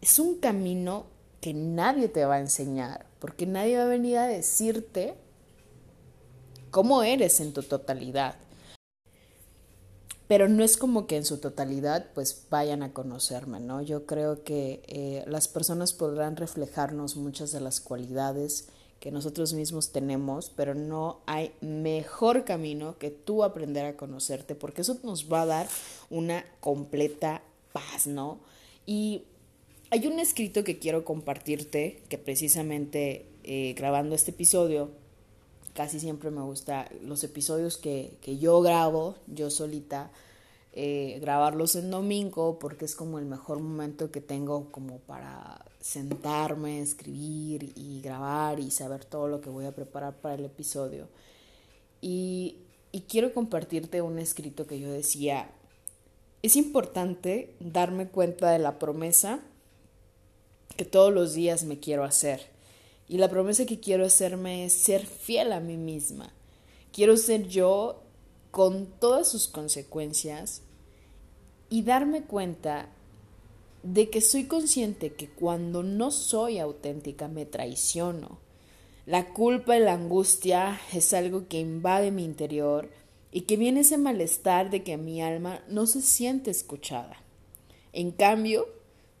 es 0.00 0.18
un 0.18 0.38
camino 0.38 1.06
que 1.40 1.54
nadie 1.54 2.08
te 2.08 2.24
va 2.24 2.36
a 2.36 2.40
enseñar, 2.40 3.06
porque 3.18 3.46
nadie 3.46 3.78
va 3.78 3.84
a 3.84 3.88
venir 3.88 4.18
a 4.18 4.26
decirte 4.26 5.14
cómo 6.70 7.02
eres 7.02 7.40
en 7.40 7.52
tu 7.52 7.62
totalidad. 7.62 8.36
Pero 10.28 10.48
no 10.48 10.64
es 10.64 10.76
como 10.76 11.06
que 11.06 11.16
en 11.16 11.24
su 11.24 11.38
totalidad 11.38 12.06
pues 12.14 12.46
vayan 12.50 12.82
a 12.82 12.92
conocerme, 12.92 13.60
¿no? 13.60 13.80
Yo 13.80 14.06
creo 14.06 14.42
que 14.42 14.82
eh, 14.88 15.24
las 15.28 15.46
personas 15.46 15.92
podrán 15.92 16.36
reflejarnos 16.36 17.16
muchas 17.16 17.52
de 17.52 17.60
las 17.60 17.80
cualidades 17.80 18.68
que 19.00 19.10
nosotros 19.10 19.52
mismos 19.52 19.92
tenemos, 19.92 20.50
pero 20.54 20.74
no 20.74 21.20
hay 21.26 21.52
mejor 21.60 22.44
camino 22.44 22.98
que 22.98 23.10
tú 23.10 23.44
aprender 23.44 23.84
a 23.86 23.96
conocerte, 23.96 24.54
porque 24.54 24.82
eso 24.82 24.98
nos 25.02 25.30
va 25.30 25.42
a 25.42 25.46
dar 25.46 25.68
una 26.10 26.44
completa 26.60 27.42
paz, 27.72 28.06
¿no? 28.06 28.40
Y 28.86 29.24
hay 29.90 30.06
un 30.06 30.18
escrito 30.18 30.64
que 30.64 30.78
quiero 30.78 31.04
compartirte, 31.04 32.02
que 32.08 32.18
precisamente 32.18 33.26
eh, 33.44 33.74
grabando 33.76 34.14
este 34.14 34.32
episodio, 34.32 34.90
casi 35.74 36.00
siempre 36.00 36.30
me 36.30 36.40
gusta 36.40 36.90
los 37.02 37.22
episodios 37.22 37.76
que, 37.76 38.18
yo 38.40 38.60
grabo, 38.62 39.16
yo 39.26 39.50
solita, 39.50 40.10
eh, 40.76 41.18
grabarlos 41.20 41.74
en 41.74 41.90
domingo, 41.90 42.58
porque 42.60 42.84
es 42.84 42.94
como 42.94 43.18
el 43.18 43.24
mejor 43.24 43.58
momento 43.58 44.12
que 44.12 44.20
tengo 44.20 44.70
como 44.70 44.98
para 44.98 45.64
sentarme, 45.80 46.80
escribir 46.80 47.72
y 47.74 48.00
grabar 48.00 48.60
y 48.60 48.70
saber 48.70 49.04
todo 49.04 49.26
lo 49.26 49.40
que 49.40 49.50
voy 49.50 49.64
a 49.64 49.74
preparar 49.74 50.14
para 50.20 50.34
el 50.34 50.44
episodio. 50.44 51.08
Y, 52.00 52.58
y 52.92 53.00
quiero 53.02 53.34
compartirte 53.34 54.02
un 54.02 54.18
escrito 54.18 54.66
que 54.66 54.78
yo 54.78 54.92
decía 54.92 55.50
es 56.46 56.54
importante 56.54 57.56
darme 57.58 58.06
cuenta 58.06 58.52
de 58.52 58.60
la 58.60 58.78
promesa 58.78 59.40
que 60.76 60.84
todos 60.84 61.12
los 61.12 61.34
días 61.34 61.64
me 61.64 61.80
quiero 61.80 62.04
hacer. 62.04 62.40
Y 63.08 63.18
la 63.18 63.28
promesa 63.28 63.66
que 63.66 63.80
quiero 63.80 64.04
hacerme 64.04 64.64
es 64.64 64.72
ser 64.72 65.06
fiel 65.06 65.52
a 65.52 65.58
mí 65.58 65.76
misma. 65.76 66.32
Quiero 66.92 67.16
ser 67.16 67.48
yo 67.48 68.02
con 68.52 68.86
todas 68.86 69.28
sus 69.28 69.48
consecuencias 69.48 70.62
y 71.68 71.82
darme 71.82 72.22
cuenta 72.22 72.88
de 73.82 74.10
que 74.10 74.20
soy 74.20 74.44
consciente 74.44 75.12
que 75.12 75.28
cuando 75.28 75.82
no 75.82 76.10
soy 76.10 76.58
auténtica 76.58 77.28
me 77.28 77.46
traiciono. 77.46 78.38
La 79.06 79.32
culpa 79.32 79.76
y 79.76 79.80
la 79.80 79.94
angustia 79.94 80.80
es 80.92 81.12
algo 81.12 81.46
que 81.48 81.60
invade 81.60 82.10
mi 82.10 82.24
interior 82.24 82.90
y 83.30 83.42
que 83.42 83.56
viene 83.56 83.80
ese 83.80 83.98
malestar 83.98 84.70
de 84.70 84.82
que 84.82 84.96
mi 84.96 85.22
alma 85.22 85.62
no 85.68 85.86
se 85.86 86.02
siente 86.02 86.50
escuchada. 86.50 87.16
En 87.92 88.10
cambio, 88.10 88.66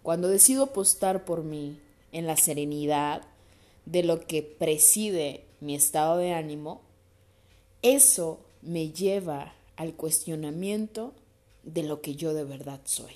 cuando 0.02 0.28
decido 0.28 0.64
apostar 0.64 1.24
por 1.24 1.44
mí 1.44 1.78
en 2.12 2.26
la 2.26 2.36
serenidad 2.36 3.22
de 3.84 4.02
lo 4.02 4.26
que 4.26 4.42
preside 4.42 5.44
mi 5.60 5.74
estado 5.74 6.16
de 6.16 6.32
ánimo, 6.32 6.80
eso 7.82 8.40
me 8.62 8.90
lleva 8.90 9.54
al 9.76 9.94
cuestionamiento 9.94 11.12
de 11.66 11.82
lo 11.82 12.00
que 12.00 12.14
yo 12.14 12.32
de 12.32 12.44
verdad 12.44 12.80
soy. 12.84 13.12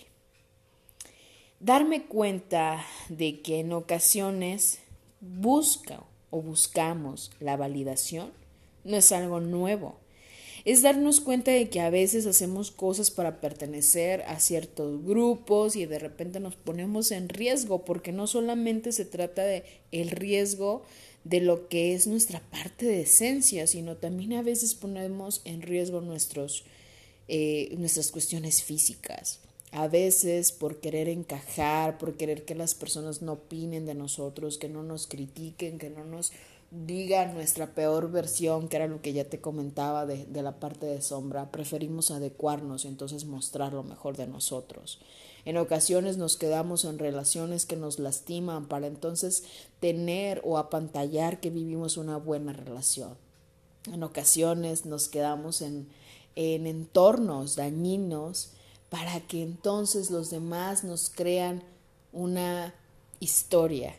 Darme 1.58 2.04
cuenta 2.04 2.84
de 3.08 3.40
que 3.40 3.60
en 3.60 3.72
ocasiones 3.72 4.80
busca 5.20 6.04
o 6.28 6.42
buscamos 6.42 7.32
la 7.40 7.56
validación 7.56 8.30
no 8.84 8.98
es 8.98 9.12
algo 9.12 9.40
nuevo 9.40 9.96
es 10.64 10.82
darnos 10.82 11.20
cuenta 11.20 11.50
de 11.50 11.68
que 11.68 11.80
a 11.80 11.90
veces 11.90 12.26
hacemos 12.26 12.70
cosas 12.70 13.10
para 13.10 13.40
pertenecer 13.40 14.22
a 14.22 14.38
ciertos 14.40 15.04
grupos 15.04 15.76
y 15.76 15.86
de 15.86 15.98
repente 15.98 16.40
nos 16.40 16.56
ponemos 16.56 17.10
en 17.12 17.28
riesgo, 17.28 17.84
porque 17.84 18.12
no 18.12 18.26
solamente 18.26 18.92
se 18.92 19.04
trata 19.04 19.42
de 19.42 19.64
el 19.90 20.10
riesgo 20.10 20.82
de 21.24 21.40
lo 21.40 21.68
que 21.68 21.94
es 21.94 22.06
nuestra 22.06 22.40
parte 22.50 22.86
de 22.86 23.02
esencia, 23.02 23.66
sino 23.66 23.96
también 23.96 24.34
a 24.34 24.42
veces 24.42 24.74
ponemos 24.74 25.42
en 25.44 25.62
riesgo 25.62 26.00
nuestros, 26.00 26.64
eh, 27.32 27.76
nuestras 27.78 28.10
cuestiones 28.10 28.64
físicas. 28.64 29.38
A 29.70 29.86
veces 29.86 30.50
por 30.50 30.80
querer 30.80 31.08
encajar, 31.08 31.96
por 31.96 32.16
querer 32.16 32.44
que 32.44 32.56
las 32.56 32.74
personas 32.74 33.22
no 33.22 33.34
opinen 33.34 33.86
de 33.86 33.94
nosotros, 33.94 34.58
que 34.58 34.68
no 34.68 34.82
nos 34.82 35.06
critiquen, 35.06 35.78
que 35.78 35.90
no 35.90 36.04
nos 36.04 36.32
diga 36.72 37.26
nuestra 37.26 37.72
peor 37.72 38.10
versión, 38.10 38.68
que 38.68 38.78
era 38.78 38.88
lo 38.88 39.00
que 39.00 39.12
ya 39.12 39.26
te 39.26 39.40
comentaba 39.40 40.06
de, 40.06 40.26
de, 40.26 40.42
la 40.42 40.58
parte 40.58 40.86
de 40.86 41.00
sombra, 41.02 41.52
preferimos 41.52 42.10
adecuarnos 42.10 42.84
y 42.84 42.88
entonces 42.88 43.24
mostrar 43.26 43.74
lo 43.74 43.84
mejor 43.84 44.16
de 44.16 44.26
nosotros. 44.26 44.98
En 45.44 45.56
ocasiones 45.56 46.16
nos 46.16 46.36
quedamos 46.36 46.84
en 46.84 46.98
relaciones 46.98 47.64
que 47.64 47.76
nos 47.76 48.00
lastiman 48.00 48.66
para 48.66 48.88
entonces 48.88 49.44
tener 49.78 50.40
o 50.44 50.58
apantallar 50.58 51.38
que 51.38 51.50
vivimos 51.50 51.96
una 51.96 52.16
buena 52.16 52.52
relación. 52.52 53.16
En 53.86 54.02
ocasiones 54.02 54.84
nos 54.84 55.06
quedamos 55.06 55.62
en, 55.62 55.88
en 56.36 56.66
entornos 56.66 57.56
dañinos 57.56 58.50
para 58.88 59.20
que 59.20 59.42
entonces 59.42 60.10
los 60.10 60.30
demás 60.30 60.84
nos 60.84 61.10
crean 61.10 61.62
una 62.12 62.74
historia 63.20 63.94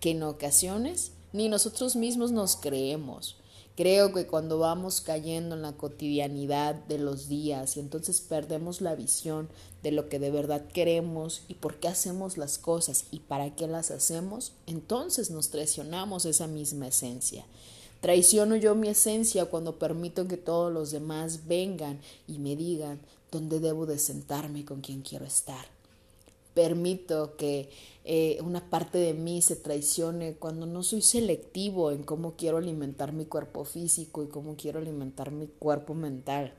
que 0.00 0.10
en 0.10 0.22
ocasiones 0.22 1.12
ni 1.32 1.48
nosotros 1.48 1.96
mismos 1.96 2.32
nos 2.32 2.56
creemos. 2.56 3.36
Creo 3.76 4.14
que 4.14 4.26
cuando 4.26 4.58
vamos 4.58 5.02
cayendo 5.02 5.54
en 5.54 5.60
la 5.60 5.72
cotidianidad 5.72 6.74
de 6.74 6.98
los 6.98 7.28
días 7.28 7.76
y 7.76 7.80
entonces 7.80 8.22
perdemos 8.22 8.80
la 8.80 8.94
visión 8.94 9.50
de 9.82 9.92
lo 9.92 10.08
que 10.08 10.18
de 10.18 10.30
verdad 10.30 10.66
queremos 10.68 11.42
y 11.46 11.54
por 11.54 11.78
qué 11.78 11.88
hacemos 11.88 12.38
las 12.38 12.56
cosas 12.56 13.04
y 13.10 13.20
para 13.20 13.54
qué 13.54 13.66
las 13.66 13.90
hacemos, 13.90 14.52
entonces 14.66 15.30
nos 15.30 15.50
traicionamos 15.50 16.24
esa 16.24 16.46
misma 16.46 16.88
esencia. 16.88 17.44
Traiciono 18.00 18.56
yo 18.56 18.74
mi 18.74 18.88
esencia 18.88 19.46
cuando 19.46 19.78
permito 19.78 20.28
que 20.28 20.36
todos 20.36 20.72
los 20.72 20.90
demás 20.90 21.46
vengan 21.46 22.00
y 22.28 22.38
me 22.38 22.56
digan 22.56 23.00
dónde 23.30 23.60
debo 23.60 23.86
de 23.86 23.98
sentarme 23.98 24.60
y 24.60 24.64
con 24.64 24.80
quién 24.80 25.02
quiero 25.02 25.24
estar 25.24 25.76
permito 26.56 27.36
que 27.36 27.68
eh, 28.06 28.38
una 28.42 28.70
parte 28.70 28.96
de 28.96 29.12
mí 29.12 29.42
se 29.42 29.56
traicione 29.56 30.36
cuando 30.36 30.64
no 30.64 30.82
soy 30.82 31.02
selectivo 31.02 31.90
en 31.90 32.02
cómo 32.02 32.32
quiero 32.34 32.56
alimentar 32.56 33.12
mi 33.12 33.26
cuerpo 33.26 33.66
físico 33.66 34.24
y 34.24 34.28
cómo 34.28 34.56
quiero 34.56 34.78
alimentar 34.78 35.30
mi 35.30 35.48
cuerpo 35.48 35.92
mental. 35.92 36.54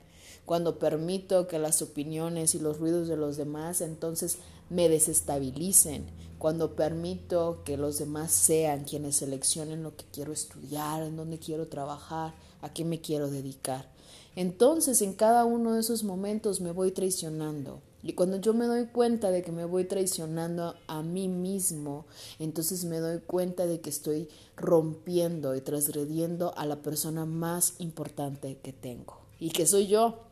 Cuando 0.48 0.78
permito 0.78 1.46
que 1.46 1.58
las 1.58 1.82
opiniones 1.82 2.54
y 2.54 2.58
los 2.58 2.78
ruidos 2.78 3.06
de 3.06 3.18
los 3.18 3.36
demás 3.36 3.82
entonces 3.82 4.38
me 4.70 4.88
desestabilicen. 4.88 6.06
Cuando 6.38 6.74
permito 6.74 7.60
que 7.66 7.76
los 7.76 7.98
demás 7.98 8.32
sean 8.32 8.84
quienes 8.84 9.16
seleccionen 9.16 9.82
lo 9.82 9.94
que 9.94 10.06
quiero 10.10 10.32
estudiar, 10.32 11.02
en 11.02 11.18
dónde 11.18 11.38
quiero 11.38 11.68
trabajar, 11.68 12.32
a 12.62 12.72
qué 12.72 12.86
me 12.86 13.02
quiero 13.02 13.28
dedicar. 13.28 13.92
Entonces 14.36 15.02
en 15.02 15.12
cada 15.12 15.44
uno 15.44 15.74
de 15.74 15.80
esos 15.80 16.02
momentos 16.02 16.62
me 16.62 16.72
voy 16.72 16.92
traicionando 16.92 17.82
y 18.02 18.14
cuando 18.14 18.38
yo 18.38 18.54
me 18.54 18.64
doy 18.64 18.86
cuenta 18.86 19.30
de 19.30 19.42
que 19.42 19.52
me 19.52 19.66
voy 19.66 19.84
traicionando 19.84 20.76
a 20.86 21.02
mí 21.02 21.28
mismo, 21.28 22.06
entonces 22.38 22.86
me 22.86 23.00
doy 23.00 23.20
cuenta 23.20 23.66
de 23.66 23.82
que 23.82 23.90
estoy 23.90 24.30
rompiendo 24.56 25.54
y 25.54 25.60
transgrediendo 25.60 26.56
a 26.56 26.64
la 26.64 26.76
persona 26.76 27.26
más 27.26 27.74
importante 27.80 28.56
que 28.62 28.72
tengo. 28.72 29.18
Y 29.38 29.50
que 29.50 29.66
soy 29.66 29.88
yo. 29.88 30.27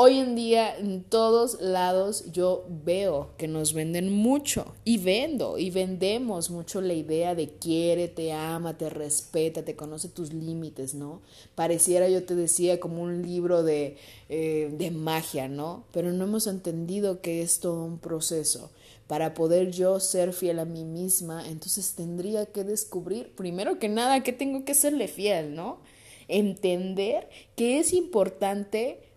Hoy 0.00 0.20
en 0.20 0.36
día 0.36 0.78
en 0.78 1.02
todos 1.02 1.60
lados 1.60 2.30
yo 2.30 2.64
veo 2.68 3.32
que 3.36 3.48
nos 3.48 3.72
venden 3.72 4.12
mucho 4.12 4.76
y 4.84 4.98
vendo 4.98 5.58
y 5.58 5.70
vendemos 5.70 6.50
mucho 6.50 6.80
la 6.80 6.92
idea 6.92 7.34
de 7.34 7.48
quiere, 7.48 8.06
te 8.06 8.32
ama, 8.32 8.78
te 8.78 8.90
respeta, 8.90 9.64
te 9.64 9.74
conoce 9.74 10.08
tus 10.08 10.32
límites, 10.32 10.94
¿no? 10.94 11.20
Pareciera, 11.56 12.08
yo 12.08 12.22
te 12.22 12.36
decía, 12.36 12.78
como 12.78 13.02
un 13.02 13.22
libro 13.22 13.64
de, 13.64 13.96
eh, 14.28 14.72
de 14.72 14.92
magia, 14.92 15.48
¿no? 15.48 15.82
Pero 15.90 16.12
no 16.12 16.26
hemos 16.26 16.46
entendido 16.46 17.20
que 17.20 17.42
es 17.42 17.58
todo 17.58 17.84
un 17.84 17.98
proceso. 17.98 18.70
Para 19.08 19.34
poder 19.34 19.72
yo 19.72 19.98
ser 19.98 20.32
fiel 20.32 20.60
a 20.60 20.64
mí 20.64 20.84
misma, 20.84 21.44
entonces 21.48 21.96
tendría 21.96 22.46
que 22.46 22.62
descubrir, 22.62 23.34
primero 23.34 23.80
que 23.80 23.88
nada, 23.88 24.22
que 24.22 24.32
tengo 24.32 24.64
que 24.64 24.74
serle 24.74 25.08
fiel, 25.08 25.56
¿no? 25.56 25.80
Entender 26.28 27.28
que 27.56 27.80
es 27.80 27.92
importante 27.92 29.07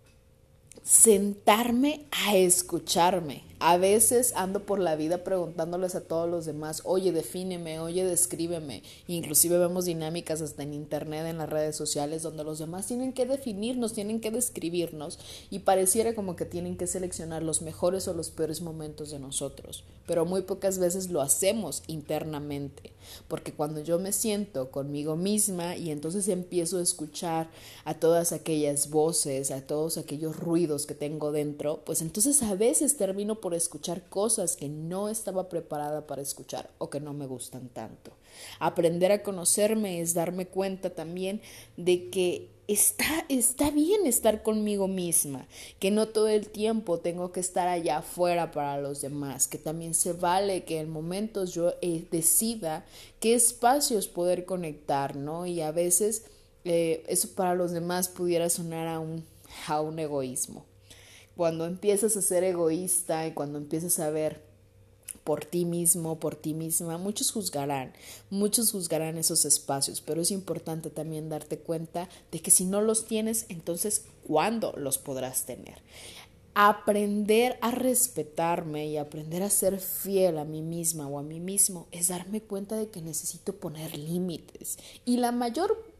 sentarme 0.83 2.05
a 2.11 2.35
escucharme, 2.35 3.43
A 3.63 3.77
veces 3.77 4.33
ando 4.35 4.65
por 4.65 4.79
la 4.79 4.95
vida 4.95 5.23
preguntándoles 5.23 5.93
a 5.93 6.01
todos 6.01 6.27
los 6.27 6.47
demás, 6.47 6.81
oye, 6.83 7.11
defíneme, 7.11 7.79
oye, 7.79 8.03
descríbeme. 8.03 8.81
Inclusive 9.05 9.59
vemos 9.59 9.85
dinámicas 9.85 10.41
hasta 10.41 10.63
en 10.63 10.73
internet, 10.73 11.27
en 11.27 11.37
las 11.37 11.47
redes 11.47 11.75
sociales, 11.75 12.23
donde 12.23 12.43
los 12.43 12.57
demás 12.57 12.87
tienen 12.87 13.13
que 13.13 13.27
definirnos, 13.27 13.93
tienen 13.93 14.19
que 14.19 14.31
describirnos 14.31 15.19
y 15.51 15.59
pareciera 15.59 16.15
como 16.15 16.35
que 16.35 16.45
tienen 16.45 16.75
que 16.75 16.87
seleccionar 16.87 17.43
los 17.43 17.61
mejores 17.61 18.07
o 18.07 18.15
los 18.15 18.31
peores 18.31 18.61
momentos 18.61 19.11
de 19.11 19.19
nosotros. 19.19 19.83
Pero 20.07 20.25
muy 20.25 20.41
pocas 20.41 20.79
veces 20.79 21.11
lo 21.11 21.21
hacemos 21.21 21.83
internamente, 21.85 22.93
porque 23.27 23.53
cuando 23.53 23.81
yo 23.81 23.99
me 23.99 24.11
siento 24.11 24.71
conmigo 24.71 25.15
misma 25.15 25.75
y 25.77 25.91
entonces 25.91 26.27
empiezo 26.29 26.79
a 26.79 26.81
escuchar 26.81 27.51
a 27.85 27.93
todas 27.93 28.31
aquellas 28.31 28.89
voces, 28.89 29.51
a 29.51 29.61
todos 29.61 29.99
aquellos 29.99 30.35
ruidos 30.35 30.87
que 30.87 30.95
tengo 30.95 31.31
dentro, 31.31 31.81
pues 31.85 32.01
entonces 32.01 32.41
a 32.41 32.55
veces 32.55 32.97
termino 32.97 33.39
por 33.39 33.50
escuchar 33.57 34.07
cosas 34.09 34.55
que 34.55 34.69
no 34.69 35.09
estaba 35.09 35.49
preparada 35.49 36.07
para 36.07 36.21
escuchar 36.21 36.69
o 36.77 36.89
que 36.89 36.99
no 36.99 37.13
me 37.13 37.25
gustan 37.25 37.69
tanto. 37.69 38.11
Aprender 38.59 39.11
a 39.11 39.23
conocerme 39.23 40.01
es 40.01 40.13
darme 40.13 40.47
cuenta 40.47 40.91
también 40.91 41.41
de 41.77 42.09
que 42.09 42.49
está, 42.67 43.25
está 43.29 43.69
bien 43.71 44.05
estar 44.05 44.43
conmigo 44.43 44.87
misma, 44.87 45.47
que 45.79 45.91
no 45.91 46.07
todo 46.07 46.27
el 46.27 46.47
tiempo 46.47 46.99
tengo 46.99 47.31
que 47.31 47.39
estar 47.39 47.67
allá 47.67 47.97
afuera 47.97 48.51
para 48.51 48.79
los 48.79 49.01
demás, 49.01 49.47
que 49.47 49.57
también 49.57 49.93
se 49.93 50.13
vale 50.13 50.63
que 50.63 50.79
en 50.79 50.89
momentos 50.89 51.53
yo 51.53 51.73
eh, 51.81 52.05
decida 52.11 52.85
qué 53.19 53.33
espacios 53.33 54.07
poder 54.07 54.45
conectar, 54.45 55.15
¿no? 55.15 55.45
Y 55.45 55.61
a 55.61 55.71
veces 55.71 56.25
eh, 56.63 57.03
eso 57.07 57.29
para 57.35 57.55
los 57.55 57.71
demás 57.71 58.07
pudiera 58.07 58.49
sonar 58.49 58.87
a 58.87 58.99
un, 58.99 59.25
a 59.67 59.81
un 59.81 59.99
egoísmo 59.99 60.65
cuando 61.35 61.65
empiezas 61.65 62.17
a 62.17 62.21
ser 62.21 62.43
egoísta 62.43 63.27
y 63.27 63.33
cuando 63.33 63.57
empiezas 63.57 63.99
a 63.99 64.09
ver 64.09 64.51
por 65.23 65.45
ti 65.45 65.65
mismo, 65.65 66.19
por 66.19 66.35
ti 66.35 66.53
misma, 66.53 66.97
muchos 66.97 67.31
juzgarán, 67.31 67.93
muchos 68.29 68.71
juzgarán 68.71 69.17
esos 69.17 69.45
espacios, 69.45 70.01
pero 70.01 70.21
es 70.21 70.31
importante 70.31 70.89
también 70.89 71.29
darte 71.29 71.57
cuenta 71.57 72.09
de 72.31 72.41
que 72.41 72.51
si 72.51 72.65
no 72.65 72.81
los 72.81 73.05
tienes, 73.05 73.45
entonces, 73.49 74.05
¿cuándo 74.27 74.73
los 74.77 74.97
podrás 74.97 75.45
tener? 75.45 75.81
Aprender 76.53 77.57
a 77.61 77.71
respetarme 77.71 78.87
y 78.87 78.97
aprender 78.97 79.41
a 79.43 79.49
ser 79.49 79.79
fiel 79.79 80.37
a 80.37 80.43
mí 80.43 80.61
misma 80.61 81.07
o 81.07 81.17
a 81.17 81.23
mí 81.23 81.39
mismo 81.39 81.87
es 81.91 82.09
darme 82.09 82.41
cuenta 82.41 82.75
de 82.75 82.89
que 82.89 83.01
necesito 83.01 83.55
poner 83.55 83.97
límites. 83.97 84.77
Y 85.05 85.17
la 85.17 85.31
mayor 85.31 85.90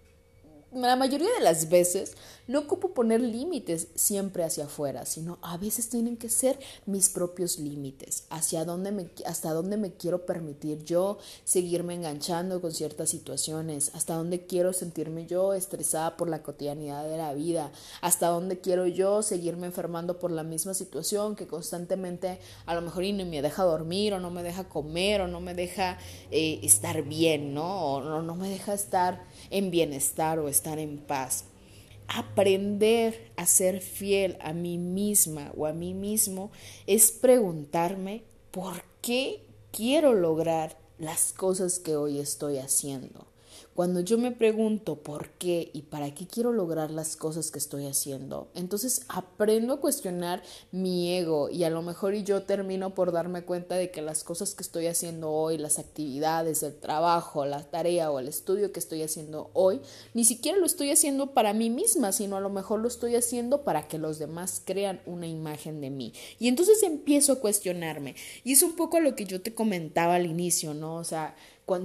la 0.73 0.95
mayoría 0.95 1.29
de 1.37 1.43
las 1.43 1.69
veces 1.69 2.15
no 2.47 2.59
ocupo 2.59 2.93
poner 2.93 3.21
límites 3.21 3.87
siempre 3.95 4.43
hacia 4.43 4.65
afuera, 4.65 5.05
sino 5.05 5.37
a 5.41 5.57
veces 5.57 5.89
tienen 5.89 6.17
que 6.17 6.29
ser 6.29 6.59
mis 6.85 7.09
propios 7.09 7.59
límites, 7.59 8.25
hacia 8.29 8.65
dónde 8.65 8.91
me, 8.91 9.07
hasta 9.25 9.53
dónde 9.53 9.77
me 9.77 9.93
quiero 9.93 10.25
permitir 10.25 10.83
yo 10.83 11.17
seguirme 11.43 11.93
enganchando 11.93 12.61
con 12.61 12.71
ciertas 12.71 13.09
situaciones, 13.09 13.91
hasta 13.93 14.15
dónde 14.15 14.45
quiero 14.45 14.73
sentirme 14.73 15.27
yo 15.27 15.53
estresada 15.53 16.17
por 16.17 16.29
la 16.29 16.41
cotidianidad 16.41 17.03
de 17.07 17.17
la 17.17 17.33
vida, 17.33 17.71
hasta 18.01 18.27
dónde 18.27 18.59
quiero 18.59 18.87
yo 18.87 19.21
seguirme 19.23 19.67
enfermando 19.67 20.19
por 20.19 20.31
la 20.31 20.43
misma 20.43 20.73
situación 20.73 21.35
que 21.35 21.47
constantemente 21.47 22.39
a 22.65 22.75
lo 22.75 22.81
mejor 22.81 23.01
me 23.01 23.41
deja 23.41 23.63
dormir 23.63 24.13
o 24.13 24.19
no 24.19 24.29
me 24.29 24.43
deja 24.43 24.69
comer 24.69 25.21
o 25.21 25.27
no 25.27 25.41
me 25.41 25.53
deja 25.55 25.97
eh, 26.29 26.59
estar 26.63 27.01
bien, 27.03 27.53
¿no? 27.53 27.95
O 27.95 28.01
no, 28.01 28.21
no 28.21 28.35
me 28.35 28.49
deja 28.49 28.73
estar 28.73 29.25
en 29.49 29.71
bienestar 29.71 30.37
o 30.39 30.47
estar 30.47 30.60
en 30.65 30.97
paz. 30.97 31.45
Aprender 32.07 33.31
a 33.37 33.45
ser 33.45 33.81
fiel 33.81 34.37
a 34.41 34.53
mí 34.53 34.77
misma 34.77 35.51
o 35.55 35.65
a 35.65 35.73
mí 35.73 35.93
mismo 35.93 36.51
es 36.87 37.11
preguntarme 37.11 38.23
por 38.51 38.83
qué 39.01 39.45
quiero 39.71 40.13
lograr 40.13 40.77
las 40.97 41.33
cosas 41.33 41.79
que 41.79 41.95
hoy 41.95 42.19
estoy 42.19 42.57
haciendo. 42.57 43.30
Cuando 43.81 44.01
yo 44.01 44.19
me 44.19 44.31
pregunto 44.31 45.01
por 45.01 45.31
qué 45.39 45.71
y 45.73 45.81
para 45.81 46.13
qué 46.13 46.27
quiero 46.27 46.51
lograr 46.51 46.91
las 46.91 47.15
cosas 47.15 47.49
que 47.49 47.57
estoy 47.57 47.87
haciendo, 47.87 48.51
entonces 48.53 49.05
aprendo 49.07 49.73
a 49.73 49.79
cuestionar 49.79 50.43
mi 50.71 51.17
ego 51.17 51.49
y 51.49 51.63
a 51.63 51.71
lo 51.71 51.81
mejor 51.81 52.13
yo 52.13 52.43
termino 52.43 52.93
por 52.93 53.11
darme 53.11 53.41
cuenta 53.41 53.73
de 53.73 53.89
que 53.89 54.03
las 54.03 54.23
cosas 54.23 54.53
que 54.53 54.61
estoy 54.61 54.85
haciendo 54.85 55.31
hoy, 55.31 55.57
las 55.57 55.79
actividades, 55.79 56.61
el 56.61 56.79
trabajo, 56.79 57.43
la 57.47 57.63
tarea 57.63 58.11
o 58.11 58.19
el 58.19 58.27
estudio 58.27 58.71
que 58.71 58.79
estoy 58.79 59.01
haciendo 59.01 59.49
hoy, 59.53 59.81
ni 60.13 60.25
siquiera 60.25 60.59
lo 60.59 60.67
estoy 60.67 60.91
haciendo 60.91 61.33
para 61.33 61.53
mí 61.53 61.71
misma, 61.71 62.11
sino 62.11 62.37
a 62.37 62.41
lo 62.41 62.51
mejor 62.51 62.81
lo 62.81 62.87
estoy 62.87 63.15
haciendo 63.15 63.63
para 63.63 63.87
que 63.87 63.97
los 63.97 64.19
demás 64.19 64.61
crean 64.63 65.01
una 65.07 65.25
imagen 65.25 65.81
de 65.81 65.89
mí. 65.89 66.13
Y 66.37 66.49
entonces 66.49 66.83
empiezo 66.83 67.33
a 67.33 67.39
cuestionarme. 67.39 68.13
Y 68.43 68.51
es 68.51 68.61
un 68.61 68.75
poco 68.75 68.99
lo 68.99 69.15
que 69.15 69.25
yo 69.25 69.41
te 69.41 69.55
comentaba 69.55 70.13
al 70.13 70.27
inicio, 70.27 70.75
¿no? 70.75 70.97
O 70.97 71.03
sea, 71.03 71.35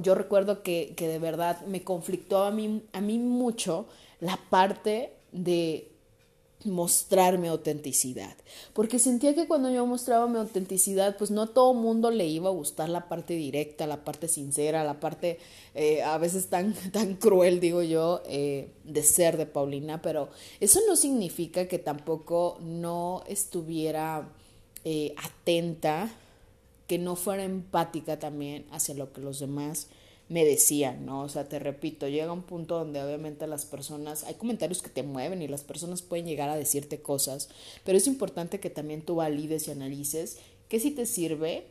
yo 0.02 0.14
recuerdo 0.14 0.62
que, 0.62 0.94
que 0.96 1.08
de 1.08 1.18
verdad 1.18 1.64
me 1.66 1.82
conflictó 1.82 2.44
a 2.44 2.50
mí, 2.50 2.82
a 2.92 3.00
mí 3.00 3.18
mucho 3.18 3.86
la 4.20 4.38
parte 4.50 5.12
de 5.32 5.90
mostrar 6.64 7.38
mi 7.38 7.48
autenticidad, 7.48 8.34
porque 8.72 8.98
sentía 8.98 9.34
que 9.34 9.46
cuando 9.46 9.70
yo 9.70 9.86
mostraba 9.86 10.26
mi 10.26 10.38
autenticidad, 10.38 11.16
pues 11.16 11.30
no 11.30 11.42
a 11.42 11.46
todo 11.48 11.74
mundo 11.74 12.10
le 12.10 12.26
iba 12.26 12.48
a 12.48 12.52
gustar 12.52 12.88
la 12.88 13.08
parte 13.08 13.34
directa, 13.34 13.86
la 13.86 14.04
parte 14.04 14.26
sincera, 14.26 14.82
la 14.82 14.98
parte 14.98 15.38
eh, 15.74 16.02
a 16.02 16.18
veces 16.18 16.48
tan, 16.48 16.72
tan 16.92 17.14
cruel, 17.14 17.60
digo 17.60 17.82
yo, 17.82 18.22
eh, 18.26 18.70
de 18.84 19.02
ser 19.02 19.36
de 19.36 19.46
Paulina, 19.46 20.02
pero 20.02 20.28
eso 20.60 20.80
no 20.88 20.96
significa 20.96 21.68
que 21.68 21.78
tampoco 21.78 22.58
no 22.60 23.22
estuviera 23.28 24.28
eh, 24.84 25.14
atenta 25.16 26.10
que 26.86 26.98
no 26.98 27.16
fuera 27.16 27.44
empática 27.44 28.18
también 28.18 28.66
hacia 28.70 28.94
lo 28.94 29.12
que 29.12 29.20
los 29.20 29.40
demás 29.40 29.88
me 30.28 30.44
decían, 30.44 31.06
¿no? 31.06 31.22
O 31.22 31.28
sea, 31.28 31.48
te 31.48 31.58
repito, 31.58 32.08
llega 32.08 32.32
un 32.32 32.42
punto 32.42 32.78
donde 32.78 33.02
obviamente 33.02 33.46
las 33.46 33.64
personas, 33.64 34.24
hay 34.24 34.34
comentarios 34.34 34.82
que 34.82 34.90
te 34.90 35.04
mueven 35.04 35.40
y 35.40 35.48
las 35.48 35.62
personas 35.62 36.02
pueden 36.02 36.26
llegar 36.26 36.48
a 36.48 36.56
decirte 36.56 37.00
cosas, 37.00 37.48
pero 37.84 37.96
es 37.96 38.06
importante 38.06 38.58
que 38.58 38.70
también 38.70 39.02
tú 39.02 39.16
valides 39.16 39.68
y 39.68 39.70
analices 39.70 40.38
qué 40.68 40.80
sí 40.80 40.90
te 40.90 41.06
sirve 41.06 41.66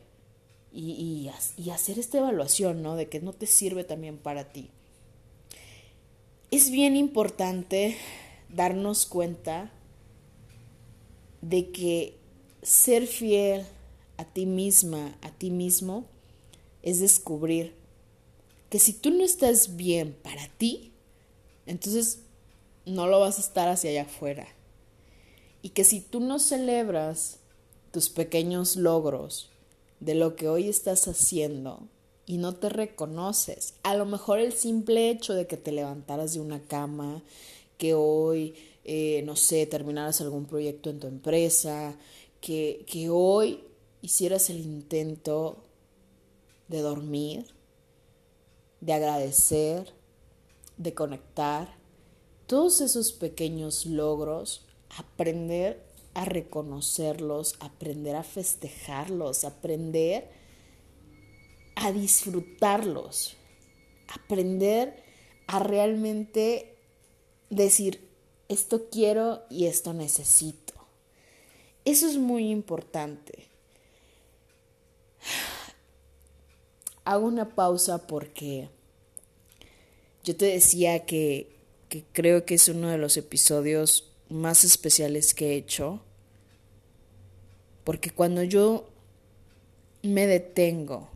y, 0.72 0.92
y, 0.92 1.30
y 1.62 1.70
hacer 1.70 1.98
esta 1.98 2.18
evaluación, 2.18 2.82
¿no? 2.82 2.96
De 2.96 3.08
que 3.08 3.20
no 3.20 3.32
te 3.34 3.46
sirve 3.46 3.84
también 3.84 4.16
para 4.16 4.52
ti. 4.52 4.70
Es 6.50 6.70
bien 6.70 6.96
importante 6.96 7.96
darnos 8.48 9.04
cuenta 9.04 9.70
de 11.42 11.70
que 11.72 12.16
ser 12.62 13.06
fiel 13.06 13.66
a 14.16 14.24
ti 14.24 14.46
misma, 14.46 15.16
a 15.22 15.30
ti 15.30 15.50
mismo, 15.50 16.06
es 16.82 17.00
descubrir 17.00 17.74
que 18.70 18.78
si 18.78 18.92
tú 18.92 19.10
no 19.10 19.24
estás 19.24 19.76
bien 19.76 20.16
para 20.22 20.48
ti, 20.58 20.92
entonces 21.66 22.20
no 22.84 23.06
lo 23.06 23.20
vas 23.20 23.38
a 23.38 23.40
estar 23.40 23.68
hacia 23.68 23.90
allá 23.90 24.02
afuera. 24.02 24.46
Y 25.62 25.70
que 25.70 25.84
si 25.84 26.00
tú 26.00 26.20
no 26.20 26.38
celebras 26.38 27.38
tus 27.90 28.08
pequeños 28.08 28.76
logros 28.76 29.50
de 30.00 30.14
lo 30.14 30.36
que 30.36 30.48
hoy 30.48 30.68
estás 30.68 31.08
haciendo 31.08 31.88
y 32.26 32.38
no 32.38 32.54
te 32.54 32.68
reconoces, 32.68 33.74
a 33.82 33.94
lo 33.94 34.04
mejor 34.04 34.38
el 34.38 34.52
simple 34.52 35.10
hecho 35.10 35.34
de 35.34 35.46
que 35.46 35.56
te 35.56 35.72
levantaras 35.72 36.34
de 36.34 36.40
una 36.40 36.60
cama, 36.60 37.22
que 37.78 37.94
hoy, 37.94 38.54
eh, 38.84 39.22
no 39.24 39.36
sé, 39.36 39.66
terminaras 39.66 40.20
algún 40.20 40.46
proyecto 40.46 40.90
en 40.90 41.00
tu 41.00 41.06
empresa, 41.08 41.96
que, 42.40 42.84
que 42.86 43.10
hoy 43.10 43.60
hicieras 44.02 44.50
el 44.50 44.60
intento 44.60 45.64
de 46.68 46.80
dormir, 46.80 47.46
de 48.80 48.92
agradecer, 48.92 49.92
de 50.76 50.94
conectar, 50.94 51.76
todos 52.46 52.80
esos 52.80 53.12
pequeños 53.12 53.86
logros, 53.86 54.66
aprender 54.96 55.84
a 56.14 56.24
reconocerlos, 56.24 57.56
aprender 57.60 58.16
a 58.16 58.22
festejarlos, 58.22 59.44
aprender 59.44 60.30
a 61.74 61.92
disfrutarlos, 61.92 63.36
aprender 64.08 65.02
a 65.46 65.58
realmente 65.58 66.76
decir, 67.50 68.08
esto 68.48 68.88
quiero 68.90 69.42
y 69.50 69.66
esto 69.66 69.92
necesito. 69.92 70.74
Eso 71.84 72.08
es 72.08 72.16
muy 72.16 72.50
importante. 72.50 73.48
Hago 77.06 77.26
una 77.26 77.54
pausa 77.54 78.06
porque 78.06 78.68
yo 80.24 80.36
te 80.36 80.46
decía 80.46 81.06
que, 81.06 81.56
que 81.88 82.04
creo 82.12 82.44
que 82.44 82.54
es 82.56 82.68
uno 82.68 82.88
de 82.88 82.98
los 82.98 83.16
episodios 83.16 84.12
más 84.28 84.64
especiales 84.64 85.32
que 85.32 85.52
he 85.52 85.56
hecho, 85.56 86.00
porque 87.84 88.10
cuando 88.10 88.42
yo 88.42 88.88
me 90.02 90.26
detengo 90.26 91.08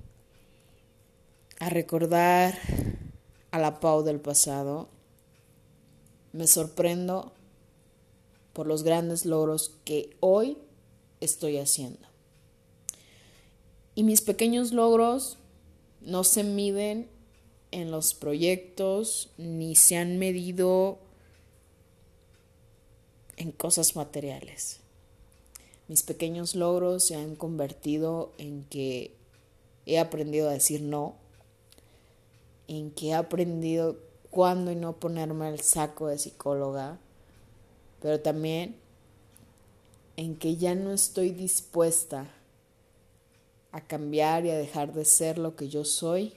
a 1.58 1.68
recordar 1.70 2.56
a 3.50 3.58
la 3.58 3.80
Pau 3.80 4.04
del 4.04 4.20
pasado, 4.20 4.88
me 6.32 6.46
sorprendo 6.46 7.32
por 8.52 8.68
los 8.68 8.84
grandes 8.84 9.26
logros 9.26 9.74
que 9.84 10.16
hoy 10.20 10.56
estoy 11.20 11.58
haciendo. 11.58 12.06
Y 13.96 14.04
mis 14.04 14.20
pequeños 14.20 14.70
logros 14.70 15.36
no 16.00 16.24
se 16.24 16.44
miden 16.44 17.08
en 17.70 17.90
los 17.90 18.14
proyectos 18.14 19.30
ni 19.36 19.76
se 19.76 19.96
han 19.96 20.18
medido 20.18 20.98
en 23.36 23.52
cosas 23.52 23.96
materiales. 23.96 24.80
Mis 25.88 26.02
pequeños 26.02 26.54
logros 26.54 27.04
se 27.04 27.16
han 27.16 27.36
convertido 27.36 28.32
en 28.38 28.64
que 28.64 29.14
he 29.86 29.98
aprendido 29.98 30.48
a 30.48 30.52
decir 30.52 30.82
no, 30.82 31.16
en 32.68 32.90
que 32.90 33.08
he 33.08 33.14
aprendido 33.14 33.96
cuándo 34.30 34.70
y 34.70 34.76
no 34.76 34.96
ponerme 34.96 35.48
el 35.48 35.60
saco 35.60 36.06
de 36.06 36.18
psicóloga, 36.18 36.98
pero 38.00 38.20
también 38.20 38.76
en 40.16 40.36
que 40.36 40.56
ya 40.56 40.74
no 40.74 40.92
estoy 40.92 41.30
dispuesta 41.30 42.30
a 43.72 43.80
cambiar 43.82 44.46
y 44.46 44.50
a 44.50 44.58
dejar 44.58 44.92
de 44.92 45.04
ser 45.04 45.38
lo 45.38 45.56
que 45.56 45.68
yo 45.68 45.84
soy 45.84 46.34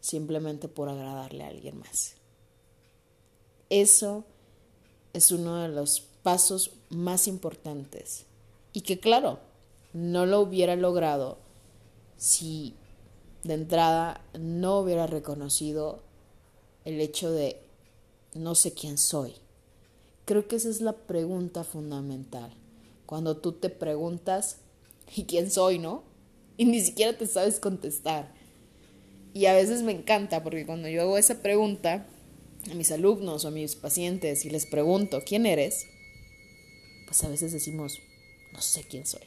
simplemente 0.00 0.68
por 0.68 0.88
agradarle 0.88 1.44
a 1.44 1.48
alguien 1.48 1.78
más. 1.78 2.14
Eso 3.68 4.24
es 5.12 5.30
uno 5.30 5.56
de 5.62 5.68
los 5.68 6.00
pasos 6.22 6.72
más 6.88 7.26
importantes 7.26 8.26
y 8.72 8.82
que 8.82 8.98
claro, 8.98 9.38
no 9.92 10.26
lo 10.26 10.40
hubiera 10.40 10.76
logrado 10.76 11.38
si 12.16 12.74
de 13.42 13.54
entrada 13.54 14.20
no 14.38 14.78
hubiera 14.78 15.06
reconocido 15.06 16.00
el 16.84 17.00
hecho 17.00 17.30
de 17.30 17.60
no 18.34 18.54
sé 18.54 18.72
quién 18.72 18.98
soy. 18.98 19.34
Creo 20.24 20.46
que 20.46 20.56
esa 20.56 20.68
es 20.68 20.80
la 20.80 20.92
pregunta 20.92 21.64
fundamental. 21.64 22.52
Cuando 23.06 23.36
tú 23.38 23.52
te 23.52 23.70
preguntas, 23.70 24.58
¿y 25.16 25.24
quién 25.24 25.50
soy, 25.50 25.78
no? 25.78 26.04
Y 26.60 26.66
ni 26.66 26.78
siquiera 26.82 27.16
te 27.16 27.26
sabes 27.26 27.58
contestar. 27.58 28.34
Y 29.32 29.46
a 29.46 29.54
veces 29.54 29.82
me 29.82 29.92
encanta 29.92 30.42
porque 30.42 30.66
cuando 30.66 30.90
yo 30.90 31.00
hago 31.00 31.16
esa 31.16 31.40
pregunta 31.40 32.06
a 32.70 32.74
mis 32.74 32.92
alumnos 32.92 33.46
o 33.46 33.48
a 33.48 33.50
mis 33.50 33.76
pacientes 33.76 34.44
y 34.44 34.50
les 34.50 34.66
pregunto, 34.66 35.22
¿quién 35.24 35.46
eres? 35.46 35.86
Pues 37.06 37.24
a 37.24 37.30
veces 37.30 37.52
decimos, 37.52 37.98
no 38.52 38.60
sé 38.60 38.84
quién 38.84 39.06
soy. 39.06 39.22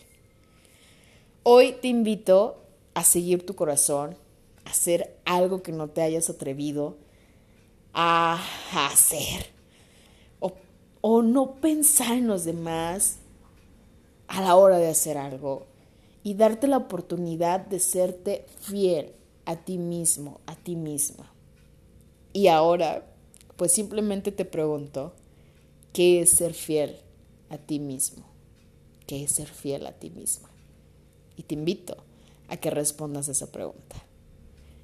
Hoy 1.42 1.74
te 1.82 1.88
invito 1.88 2.62
a 2.94 3.04
seguir 3.04 3.44
tu 3.48 3.56
corazón, 3.56 4.16
a 4.64 4.70
hacer 4.70 5.18
algo 5.26 5.64
que 5.64 5.72
no 5.72 5.90
te 5.90 6.04
hayas 6.04 6.30
atrevido 6.30 6.98
a 7.96 8.46
hacer. 8.92 9.48
O, 10.40 10.54
o 11.02 11.24
no 11.24 11.56
pensar 11.56 12.16
en 12.16 12.28
los 12.28 12.46
demás 12.46 13.18
a 14.28 14.40
la 14.40 14.56
hora 14.56 14.78
de 14.78 14.90
hacer 14.90 15.18
algo. 15.18 15.73
Y 16.24 16.36
darte 16.36 16.68
la 16.68 16.78
oportunidad 16.78 17.66
de 17.66 17.80
serte 17.80 18.46
fiel 18.62 19.12
a 19.46 19.58
ti 19.58 19.78
mismo, 19.78 20.40
a 20.46 20.56
ti 20.56 20.76
misma. 20.76 21.32
Y 22.32 22.48
ahora, 22.48 23.06
pues 23.58 23.72
simplemente 23.72 24.32
te 24.32 24.46
pregunto, 24.46 25.14
¿qué 25.92 26.22
es 26.22 26.32
ser 26.32 26.54
fiel 26.54 26.98
a 27.50 27.58
ti 27.58 27.80
mismo? 27.80 28.24
¿Qué 29.06 29.24
es 29.24 29.34
ser 29.34 29.48
fiel 29.48 29.86
a 29.86 29.92
ti 29.92 30.10
misma? 30.10 30.50
Y 31.38 31.44
te 31.44 31.56
invito 31.56 31.98
a 32.48 32.58
que 32.58 32.70
respondas 32.70 33.28
esa 33.28 33.52
pregunta. 33.52 33.96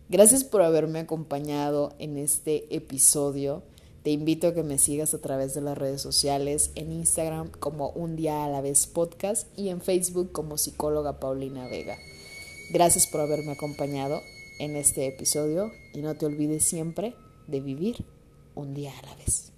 Gracias 0.09 0.43
por 0.43 0.61
haberme 0.61 0.99
acompañado 0.99 1.93
en 1.99 2.17
este 2.17 2.75
episodio. 2.75 3.63
Te 4.03 4.11
invito 4.11 4.47
a 4.47 4.53
que 4.53 4.63
me 4.63 4.77
sigas 4.77 5.13
a 5.13 5.19
través 5.19 5.53
de 5.53 5.61
las 5.61 5.77
redes 5.77 6.01
sociales, 6.01 6.71
en 6.75 6.91
Instagram 6.91 7.51
como 7.51 7.89
Un 7.89 8.15
Día 8.15 8.45
a 8.45 8.49
la 8.49 8.61
Vez 8.61 8.87
Podcast 8.87 9.47
y 9.57 9.69
en 9.69 9.81
Facebook 9.81 10.31
como 10.31 10.57
psicóloga 10.57 11.19
Paulina 11.19 11.67
Vega. 11.67 11.97
Gracias 12.71 13.07
por 13.07 13.19
haberme 13.19 13.51
acompañado 13.51 14.21
en 14.59 14.77
este 14.77 15.07
episodio 15.07 15.71
y 15.93 16.01
no 16.01 16.15
te 16.15 16.25
olvides 16.25 16.63
siempre 16.63 17.13
de 17.47 17.59
vivir 17.59 18.05
un 18.55 18.73
día 18.73 18.93
a 18.97 19.05
la 19.05 19.15
vez. 19.15 19.51